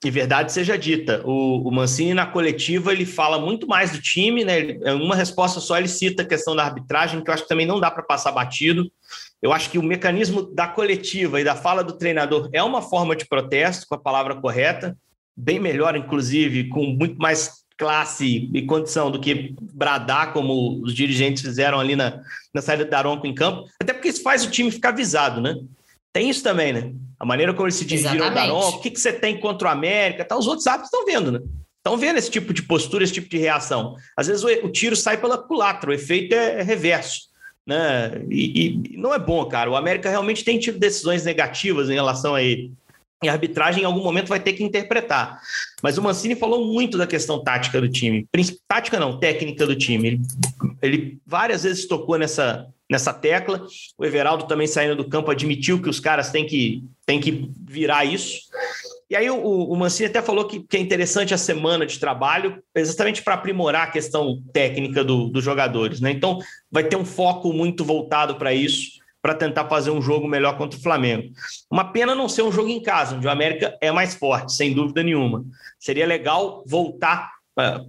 E 0.03 0.09
verdade 0.09 0.53
seja 0.53 0.77
dita, 0.77 1.21
o, 1.25 1.67
o, 1.67 1.71
Mancini 1.71 2.13
na 2.13 2.25
coletiva 2.25 2.93
ele 2.93 3.05
fala 3.05 3.37
muito 3.37 3.67
mais 3.67 3.91
do 3.91 4.01
time, 4.01 4.45
né? 4.45 4.61
Em 4.61 5.01
uma 5.01 5.15
resposta 5.15 5.59
só 5.59 5.77
ele 5.77 5.89
cita 5.89 6.23
a 6.23 6.25
questão 6.25 6.55
da 6.55 6.63
arbitragem, 6.63 7.21
que 7.21 7.29
eu 7.29 7.33
acho 7.33 7.43
que 7.43 7.49
também 7.49 7.65
não 7.65 7.81
dá 7.81 7.91
para 7.91 8.03
passar 8.03 8.31
batido. 8.31 8.89
Eu 9.41 9.51
acho 9.51 9.69
que 9.69 9.77
o 9.77 9.83
mecanismo 9.83 10.41
da 10.41 10.67
coletiva 10.67 11.41
e 11.41 11.43
da 11.43 11.53
fala 11.53 11.83
do 11.83 11.97
treinador 11.97 12.49
é 12.53 12.63
uma 12.63 12.81
forma 12.81 13.13
de 13.13 13.25
protesto, 13.25 13.87
com 13.89 13.95
a 13.95 13.99
palavra 13.99 14.35
correta, 14.35 14.97
bem 15.35 15.59
melhor, 15.59 15.95
inclusive, 15.97 16.69
com 16.69 16.85
muito 16.85 17.17
mais 17.17 17.65
classe 17.77 18.49
e 18.53 18.65
condição 18.65 19.11
do 19.11 19.19
que 19.19 19.53
bradar, 19.73 20.31
como 20.31 20.81
os 20.81 20.93
dirigentes 20.93 21.41
fizeram 21.41 21.79
ali 21.79 21.95
na, 21.95 22.21
na 22.53 22.61
saída 22.61 22.85
do 22.85 22.91
Daronco 22.91 23.27
em 23.27 23.35
campo, 23.35 23.69
até 23.81 23.93
porque 23.93 24.09
isso 24.09 24.21
faz 24.21 24.45
o 24.45 24.51
time 24.51 24.71
ficar 24.71 24.91
visado, 24.91 25.41
né? 25.41 25.55
Tem 26.13 26.29
isso 26.29 26.43
também, 26.43 26.73
né? 26.73 26.93
A 27.19 27.25
maneira 27.25 27.53
como 27.53 27.67
eles 27.67 27.75
se 27.75 27.85
dirigiram 27.85 28.27
ao 28.27 28.33
Daronco, 28.33 28.77
o 28.77 28.81
que, 28.81 28.91
que 28.91 28.99
você 28.99 29.11
tem 29.11 29.39
contra 29.39 29.67
o 29.67 29.71
América, 29.71 30.23
tá? 30.23 30.37
os 30.37 30.47
outros 30.47 30.65
árbitros 30.67 30.93
estão 30.93 31.05
vendo, 31.05 31.31
né? 31.31 31.39
Estão 31.77 31.97
vendo 31.97 32.17
esse 32.17 32.31
tipo 32.31 32.53
de 32.53 32.61
postura, 32.61 33.03
esse 33.03 33.13
tipo 33.13 33.29
de 33.29 33.37
reação. 33.37 33.95
Às 34.15 34.27
vezes 34.27 34.43
o, 34.43 34.47
o 34.65 34.71
tiro 34.71 34.95
sai 34.95 35.17
pela 35.17 35.37
culatra, 35.37 35.89
o 35.89 35.93
efeito 35.93 36.33
é, 36.33 36.59
é 36.59 36.63
reverso. 36.63 37.29
Né? 37.65 38.23
E, 38.29 38.93
e, 38.93 38.97
não 38.97 39.13
é 39.13 39.19
bom, 39.19 39.45
cara. 39.45 39.69
O 39.69 39.75
América 39.75 40.09
realmente 40.09 40.43
tem 40.43 40.59
tido 40.59 40.79
decisões 40.79 41.25
negativas 41.25 41.89
em 41.89 41.93
relação 41.93 42.35
a 42.35 42.41
ele. 42.41 42.71
E 43.21 43.27
a 43.27 43.33
arbitragem, 43.33 43.83
em 43.83 43.85
algum 43.85 44.03
momento, 44.03 44.27
vai 44.27 44.39
ter 44.39 44.53
que 44.53 44.63
interpretar. 44.63 45.39
Mas 45.83 45.97
o 45.97 46.01
Mancini 46.01 46.35
falou 46.35 46.65
muito 46.65 46.97
da 46.97 47.05
questão 47.05 47.43
tática 47.43 47.81
do 47.81 47.89
time. 47.89 48.25
Tática 48.67 48.99
não, 48.99 49.19
técnica 49.19 49.67
do 49.67 49.75
time. 49.75 50.07
Ele, 50.07 50.21
ele 50.81 51.17
várias 51.27 51.63
vezes 51.63 51.85
tocou 51.85 52.17
nessa, 52.17 52.67
nessa 52.89 53.13
tecla. 53.13 53.65
O 53.97 54.05
Everaldo 54.05 54.47
também 54.47 54.67
saindo 54.67 54.95
do 54.95 55.07
campo 55.07 55.31
admitiu 55.31 55.81
que 55.81 55.89
os 55.89 55.99
caras 55.99 56.31
têm 56.31 56.45
que, 56.45 56.83
têm 57.05 57.19
que 57.19 57.49
virar 57.67 58.05
isso. 58.05 58.41
E 59.09 59.15
aí 59.15 59.29
o, 59.29 59.37
o 59.37 59.75
Mancini 59.75 60.07
até 60.07 60.21
falou 60.21 60.45
que, 60.45 60.59
que, 60.59 60.77
é 60.77 60.79
interessante 60.79 61.33
a 61.33 61.37
semana 61.37 61.85
de 61.85 61.99
trabalho, 61.99 62.61
exatamente 62.75 63.23
para 63.23 63.33
aprimorar 63.33 63.87
a 63.87 63.91
questão 63.91 64.41
técnica 64.53 65.03
do, 65.03 65.29
dos 65.29 65.43
jogadores. 65.43 65.99
Né? 65.99 66.11
Então 66.11 66.39
vai 66.71 66.83
ter 66.83 66.95
um 66.95 67.05
foco 67.05 67.51
muito 67.51 67.83
voltado 67.83 68.35
para 68.35 68.53
isso 68.53 68.99
para 69.21 69.33
tentar 69.33 69.67
fazer 69.67 69.91
um 69.91 70.01
jogo 70.01 70.27
melhor 70.27 70.57
contra 70.57 70.79
o 70.79 70.81
Flamengo. 70.81 71.33
Uma 71.69 71.91
pena 71.91 72.15
não 72.15 72.29
ser 72.29 72.41
um 72.41 72.51
jogo 72.51 72.69
em 72.69 72.81
casa, 72.81 73.15
onde 73.15 73.27
o 73.27 73.29
América 73.29 73.77
é 73.81 73.91
mais 73.91 74.15
forte, 74.15 74.53
sem 74.53 74.73
dúvida 74.73 75.03
nenhuma. 75.03 75.43
Seria 75.77 76.05
legal 76.05 76.63
voltar 76.65 77.38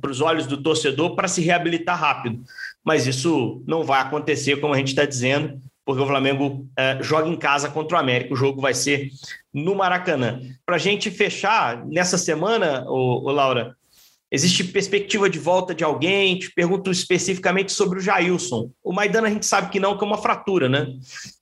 para 0.00 0.11
os 0.11 0.20
olhos 0.20 0.46
do 0.46 0.62
torcedor 0.62 1.14
para 1.14 1.28
se 1.28 1.40
reabilitar 1.40 1.98
rápido. 1.98 2.42
Mas 2.85 3.06
isso 3.06 3.62
não 3.66 3.83
vai 3.83 4.00
acontecer, 4.00 4.61
como 4.61 4.74
a 4.74 4.78
gente 4.78 4.88
está 4.88 5.04
dizendo, 5.04 5.61
porque 5.85 6.02
o 6.02 6.06
Flamengo 6.06 6.66
uh, 6.78 7.02
joga 7.02 7.28
em 7.28 7.37
casa 7.37 7.68
contra 7.68 7.96
o 7.96 8.00
América. 8.00 8.35
O 8.35 8.37
jogo 8.37 8.61
vai 8.61 8.74
ser 8.74 9.11
no 9.52 9.74
Maracanã. 9.74 10.40
Para 10.64 10.76
a 10.76 10.78
gente 10.78 11.11
fechar, 11.11 11.85
nessa 11.87 12.16
semana, 12.16 12.85
ô, 12.87 13.24
ô 13.24 13.33
Laura, 13.33 13.76
Existe 14.33 14.62
perspectiva 14.62 15.28
de 15.28 15.40
volta 15.40 15.74
de 15.74 15.83
alguém? 15.83 16.38
Te 16.38 16.52
pergunto 16.52 16.90
especificamente 16.90 17.72
sobre 17.72 17.98
o 17.98 18.00
Jailson. 18.00 18.70
O 18.83 18.92
Maidana 18.92 19.26
a 19.26 19.30
gente 19.30 19.44
sabe 19.44 19.70
que 19.70 19.80
não, 19.80 19.98
que 19.98 20.04
é 20.04 20.06
uma 20.06 20.18
fratura, 20.18 20.68
né? 20.68 20.87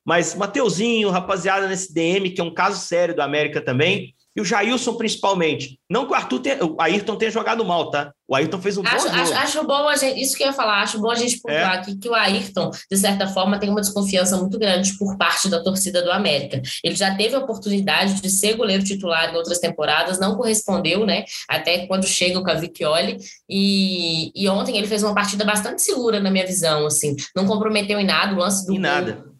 Mas 0.02 0.34
Mateuzinho, 0.34 1.10
rapaziada 1.10 1.68
nesse 1.68 1.92
DM, 1.92 2.30
que 2.30 2.40
é 2.40 2.44
um 2.44 2.54
caso 2.54 2.80
sério 2.80 3.14
do 3.14 3.20
América 3.20 3.60
também, 3.60 4.14
e 4.34 4.40
o 4.40 4.44
Jailson 4.44 4.94
principalmente. 4.94 5.78
Não 5.90 6.06
que 6.06 6.12
o 6.12 6.14
Arthur 6.14 6.40
tenha, 6.40 6.64
o 6.64 6.80
Ayrton 6.80 7.16
tenha 7.16 7.30
jogado 7.30 7.62
mal, 7.62 7.90
tá? 7.90 8.10
O 8.28 8.36
Ayrton 8.36 8.60
fez 8.60 8.76
um 8.76 8.82
acho, 8.84 9.08
bom. 9.08 9.14
Acho, 9.14 9.32
acho 9.32 9.66
bom 9.66 9.88
a 9.88 9.96
gente, 9.96 10.20
isso 10.20 10.36
que 10.36 10.42
eu 10.42 10.48
ia 10.48 10.52
falar, 10.52 10.82
acho 10.82 11.00
bom 11.00 11.10
a 11.10 11.14
gente 11.14 11.40
pontuar 11.40 11.76
é. 11.76 11.78
aqui 11.78 11.96
que 11.96 12.10
o 12.10 12.14
Ayrton, 12.14 12.70
de 12.90 12.96
certa 12.98 13.26
forma, 13.26 13.58
tem 13.58 13.70
uma 13.70 13.80
desconfiança 13.80 14.36
muito 14.36 14.58
grande 14.58 14.98
por 14.98 15.16
parte 15.16 15.48
da 15.48 15.62
torcida 15.62 16.02
do 16.02 16.12
América. 16.12 16.60
Ele 16.84 16.94
já 16.94 17.14
teve 17.14 17.34
a 17.34 17.38
oportunidade 17.38 18.20
de 18.20 18.30
ser 18.30 18.54
goleiro 18.54 18.84
titular 18.84 19.32
em 19.32 19.36
outras 19.36 19.58
temporadas, 19.58 20.20
não 20.20 20.36
correspondeu, 20.36 21.06
né? 21.06 21.24
Até 21.48 21.86
quando 21.86 22.06
chega 22.06 22.38
o 22.38 22.42
Cavicchioli. 22.42 23.16
E, 23.48 24.30
e 24.34 24.46
ontem 24.46 24.76
ele 24.76 24.86
fez 24.86 25.02
uma 25.02 25.14
partida 25.14 25.42
bastante 25.42 25.80
segura, 25.80 26.20
na 26.20 26.30
minha 26.30 26.46
visão, 26.46 26.86
assim. 26.86 27.16
Não 27.34 27.46
comprometeu 27.46 27.98
em 27.98 28.04
nada, 28.04 28.34
o 28.34 28.38
lance 28.38 28.66
do, 28.66 28.74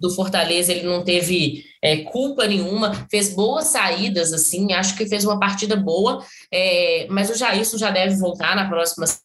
do 0.00 0.10
Fortaleza, 0.14 0.72
ele 0.72 0.86
não 0.86 1.04
teve 1.04 1.62
é, 1.82 1.98
culpa 1.98 2.46
nenhuma, 2.46 3.06
fez 3.10 3.34
boas 3.34 3.66
saídas, 3.66 4.32
assim, 4.32 4.72
acho 4.72 4.96
que 4.96 5.06
fez 5.06 5.24
uma 5.24 5.38
partida 5.38 5.76
boa, 5.76 6.24
é, 6.52 7.06
mas 7.10 7.30
o 7.30 7.34
Jailson 7.34 7.78
já 7.78 7.90
deve 7.90 8.16
voltar 8.16 8.56
na 8.56 8.68
próxima 8.68 8.77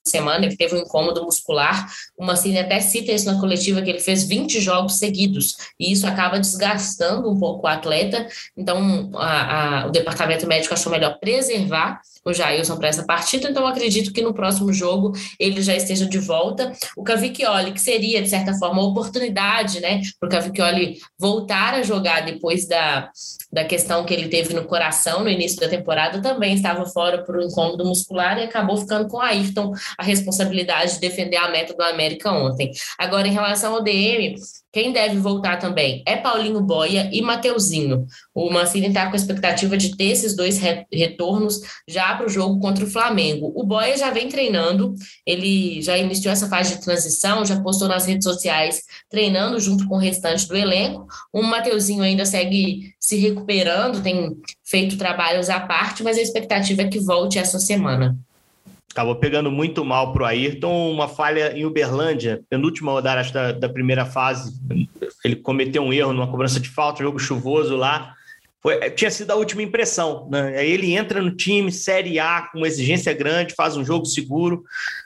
semana, 0.06 0.46
ele 0.46 0.56
teve 0.56 0.76
um 0.76 0.80
incômodo 0.80 1.24
muscular, 1.24 1.88
o 2.18 2.26
Mancini 2.26 2.60
até 2.60 2.80
cita 2.80 3.12
isso 3.12 3.26
na 3.26 3.40
coletiva, 3.40 3.82
que 3.82 3.90
ele 3.90 4.00
fez 4.00 4.24
20 4.24 4.60
jogos 4.60 4.96
seguidos, 4.96 5.56
e 5.80 5.92
isso 5.92 6.08
acaba 6.08 6.40
desgastando 6.40 7.30
um 7.30 7.40
pouco 7.40 7.66
o 7.66 7.70
atleta, 7.70 8.28
então 8.56 9.12
a, 9.16 9.82
a, 9.84 9.88
o 9.88 9.92
departamento 9.92 10.48
médico 10.48 10.74
achou 10.74 10.92
melhor 10.92 11.20
preservar 11.20 12.02
o 12.26 12.34
Jailson 12.34 12.78
para 12.78 12.88
essa 12.88 13.04
partida, 13.04 13.50
então 13.50 13.68
acredito 13.68 14.14
que 14.14 14.22
no 14.22 14.34
próximo 14.34 14.72
jogo 14.72 15.12
ele 15.38 15.62
já 15.62 15.76
esteja 15.76 16.06
de 16.06 16.20
volta. 16.20 16.72
O 16.96 17.04
Cavicchioli, 17.04 17.74
que 17.74 17.82
seria, 17.82 18.22
de 18.22 18.30
certa 18.30 18.54
forma, 18.54 18.82
uma 18.82 18.90
oportunidade, 18.90 19.80
né, 19.82 20.02
para 20.20 20.28
o 20.28 20.32
Cavicchioli 20.32 21.00
voltar 21.20 21.74
a 21.74 21.84
jogar 21.84 22.22
depois 22.22 22.66
da, 22.68 23.10
da 23.52 23.66
questão 23.66 24.06
que 24.06 24.14
ele 24.14 24.30
teve 24.30 24.54
no 24.54 24.64
coração 24.64 25.24
no 25.24 25.30
início 25.30 25.60
da 25.60 25.68
temporada, 25.68 26.22
também 26.22 26.54
estava 26.54 26.86
fora 26.86 27.24
por 27.24 27.38
um 27.38 27.42
incômodo 27.42 27.86
muscular 27.86 28.38
e 28.38 28.44
acabou 28.44 28.78
ficando 28.78 29.08
com 29.10 29.20
a 29.20 29.34
Ayrton 29.44 29.74
a 29.98 30.04
responsabilidade 30.04 30.94
de 30.94 31.00
defender 31.00 31.38
a 31.38 31.50
meta 31.50 31.74
do 31.74 31.84
América 31.84 32.32
ontem. 32.32 32.72
Agora, 32.98 33.28
em 33.28 33.34
relação 33.34 33.76
ao 33.76 33.84
DM, 33.84 34.36
quem 34.74 34.92
deve 34.92 35.20
voltar 35.20 35.60
também 35.60 36.02
é 36.04 36.18
Paulinho 36.18 36.60
Boia 36.60 37.08
e 37.14 37.22
Mateuzinho. 37.22 38.08
O 38.34 38.50
Mancini 38.50 38.88
está 38.88 39.06
com 39.06 39.14
a 39.14 39.16
expectativa 39.16 39.78
de 39.78 39.96
ter 39.96 40.06
esses 40.06 40.36
dois 40.36 40.60
retornos 40.92 41.62
já 41.88 42.16
para 42.16 42.26
o 42.26 42.30
jogo 42.30 42.60
contra 42.60 42.84
o 42.84 42.90
Flamengo. 42.90 43.54
O 43.56 43.64
Boia 43.64 43.96
já 43.96 44.10
vem 44.10 44.28
treinando, 44.28 44.96
ele 45.28 45.80
já 45.80 45.96
iniciou 45.96 46.34
essa 46.34 46.50
fase 46.50 46.76
de 46.76 46.82
transição, 46.82 47.46
já 47.46 47.62
postou 47.62 47.88
nas 47.88 48.08
redes 48.08 48.24
sociais 48.24 48.82
treinando 49.12 49.60
junto 49.60 49.88
com 49.88 49.94
o 49.94 50.00
restante 50.00 50.48
do 50.48 50.58
elenco. 50.58 51.06
O 51.32 51.44
Mateuzinho 51.44 52.02
ainda 52.02 52.26
segue 52.26 52.96
se 53.00 53.16
recuperando, 53.18 54.02
tem 54.02 54.36
feito 54.64 54.98
trabalhos 54.98 55.52
à 55.52 55.60
parte, 55.60 56.02
mas 56.02 56.18
a 56.18 56.22
expectativa 56.22 56.82
é 56.82 56.88
que 56.88 57.00
volte 57.00 57.38
essa 57.38 57.60
semana 57.60 58.18
acabou 58.94 59.16
pegando 59.16 59.52
muito 59.52 59.84
mal 59.84 60.14
para 60.14 60.24
o 60.24 60.26
Ayrton, 60.26 60.92
uma 60.92 61.08
falha 61.08 61.58
em 61.58 61.66
Uberlândia, 61.66 62.44
penúltima 62.48 62.92
rodada 62.92 63.30
da, 63.32 63.52
da, 63.52 63.70
primeira 63.70 64.06
fase. 64.06 64.54
Ele 65.26 65.36
cometeu 65.36 65.82
um 65.82 65.92
erro 65.92 66.14
numa 66.14 66.30
cobrança 66.30 66.60
de 66.60 66.70
falta, 66.70 67.04
jogo 67.04 67.18
chuvoso 67.18 67.76
lá. 67.76 68.14
Foi, 68.62 68.90
tinha 68.92 69.10
sido 69.10 69.32
a 69.32 69.36
última 69.36 69.64
impressão. 69.64 70.30
Né? 70.32 70.60
Aí 70.60 70.72
ele 70.72 70.94
entra 70.94 71.22
no 71.22 71.36
time, 71.36 71.72
Série 71.72 72.20
A, 72.20 72.44
com 72.44 72.60
uma 72.60 72.68
exigência 72.68 73.12
grande, 73.14 73.56
faz 73.56 73.76
um 73.76 73.84
jogo 73.84 74.06
seguro, 74.06 74.64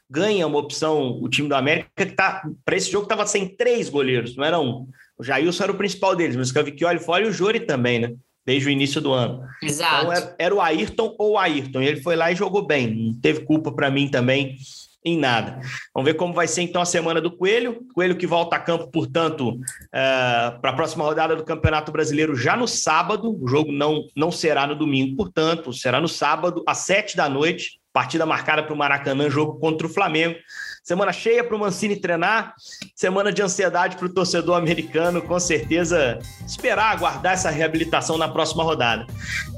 ganha 0.09 0.45
uma 0.45 0.59
opção, 0.59 1.17
o 1.21 1.29
time 1.29 1.47
do 1.47 1.55
América, 1.55 1.89
que 1.95 2.05
tá, 2.07 2.43
para 2.65 2.75
esse 2.75 2.91
jogo 2.91 3.05
estava 3.05 3.25
sem 3.25 3.47
três 3.47 3.87
goleiros, 3.87 4.35
não 4.35 4.43
era 4.43 4.59
um. 4.59 4.87
O 5.17 5.23
Jailson 5.23 5.63
era 5.63 5.71
o 5.71 5.77
principal 5.77 6.15
deles, 6.15 6.35
mas 6.35 6.49
o 6.49 6.53
Cavicchioli 6.53 6.99
fora 6.99 7.23
e 7.23 7.27
o 7.27 7.33
Jori 7.33 7.61
também, 7.61 7.99
né? 7.99 8.13
Desde 8.47 8.69
o 8.69 8.71
início 8.71 9.01
do 9.01 9.11
ano. 9.11 9.43
Exato. 9.61 10.05
Então 10.05 10.13
era, 10.13 10.35
era 10.39 10.55
o 10.55 10.61
Ayrton 10.61 11.13
ou 11.19 11.33
o 11.33 11.37
Ayrton, 11.37 11.81
e 11.81 11.87
ele 11.87 12.01
foi 12.01 12.15
lá 12.15 12.31
e 12.31 12.35
jogou 12.35 12.65
bem, 12.65 12.95
não 12.95 13.19
teve 13.19 13.41
culpa 13.41 13.73
para 13.73 13.91
mim 13.91 14.07
também 14.07 14.55
em 15.03 15.17
nada. 15.17 15.59
Vamos 15.93 16.09
ver 16.09 16.15
como 16.15 16.33
vai 16.33 16.47
ser 16.47 16.61
então 16.61 16.81
a 16.81 16.85
semana 16.85 17.21
do 17.21 17.31
Coelho. 17.31 17.85
Coelho 17.93 18.15
que 18.15 18.25
volta 18.25 18.55
a 18.55 18.59
campo, 18.59 18.87
portanto, 18.87 19.49
uh, 19.49 20.61
para 20.61 20.71
a 20.71 20.73
próxima 20.73 21.03
rodada 21.03 21.35
do 21.35 21.43
Campeonato 21.43 21.91
Brasileiro 21.91 22.35
já 22.35 22.57
no 22.57 22.67
sábado. 22.67 23.37
O 23.41 23.47
jogo 23.47 23.71
não, 23.71 24.05
não 24.15 24.31
será 24.31 24.65
no 24.65 24.75
domingo, 24.75 25.15
portanto, 25.15 25.71
será 25.71 26.01
no 26.01 26.09
sábado, 26.09 26.63
às 26.67 26.79
sete 26.79 27.15
da 27.15 27.29
noite. 27.29 27.79
Partida 27.93 28.25
marcada 28.25 28.63
para 28.63 28.73
o 28.73 28.77
Maracanã, 28.77 29.29
jogo 29.29 29.59
contra 29.59 29.87
o 29.87 29.89
Flamengo. 29.89 30.37
Semana 30.87 31.11
cheia 31.11 31.43
para 31.43 31.53
o 31.53 31.59
Mancini 31.59 31.97
treinar, 31.97 32.53
semana 32.95 33.29
de 33.29 33.41
ansiedade 33.41 33.97
para 33.97 34.05
o 34.05 34.09
torcedor 34.09 34.55
americano, 34.55 35.21
com 35.21 35.37
certeza 35.37 36.17
esperar, 36.45 36.93
aguardar 36.93 37.33
essa 37.33 37.49
reabilitação 37.49 38.17
na 38.17 38.29
próxima 38.29 38.63
rodada. 38.63 39.05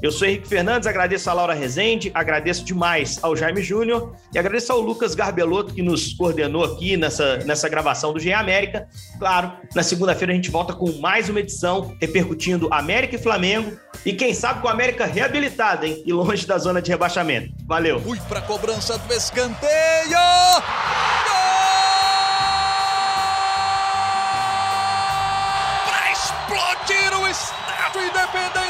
Eu 0.02 0.10
sou 0.10 0.26
Henrique 0.26 0.48
Fernandes, 0.48 0.88
agradeço 0.88 1.30
a 1.30 1.32
Laura 1.32 1.54
Rezende, 1.54 2.10
agradeço 2.14 2.64
demais 2.64 3.20
ao 3.22 3.36
Jaime 3.36 3.62
Júnior 3.62 4.16
e 4.34 4.40
agradeço 4.40 4.72
ao 4.72 4.80
Lucas 4.80 5.14
Garbelotto 5.14 5.72
que 5.72 5.82
nos 5.82 6.14
coordenou 6.14 6.64
aqui 6.64 6.96
nessa, 6.96 7.36
nessa 7.44 7.68
gravação 7.68 8.12
do 8.12 8.18
GE 8.18 8.32
América. 8.32 8.88
Claro, 9.16 9.52
na 9.72 9.84
segunda-feira 9.84 10.32
a 10.32 10.34
gente 10.34 10.50
volta 10.50 10.72
com 10.72 10.90
mais 10.98 11.28
uma 11.28 11.38
edição 11.38 11.96
repercutindo 12.00 12.66
América 12.72 13.14
e 13.14 13.22
Flamengo 13.22 13.78
e 14.04 14.12
quem 14.12 14.34
sabe 14.34 14.62
com 14.62 14.66
a 14.66 14.72
América 14.72 15.06
reabilitada, 15.06 15.86
hein? 15.86 16.02
E 16.04 16.12
longe 16.12 16.44
da 16.44 16.58
zona 16.58 16.82
de 16.82 16.90
rebaixamento. 16.90 17.54
Valeu. 17.68 18.00
Fui 18.00 18.18
para 18.28 18.40
cobrança 18.40 18.98
do 18.98 19.14
escanteio. 19.14 20.18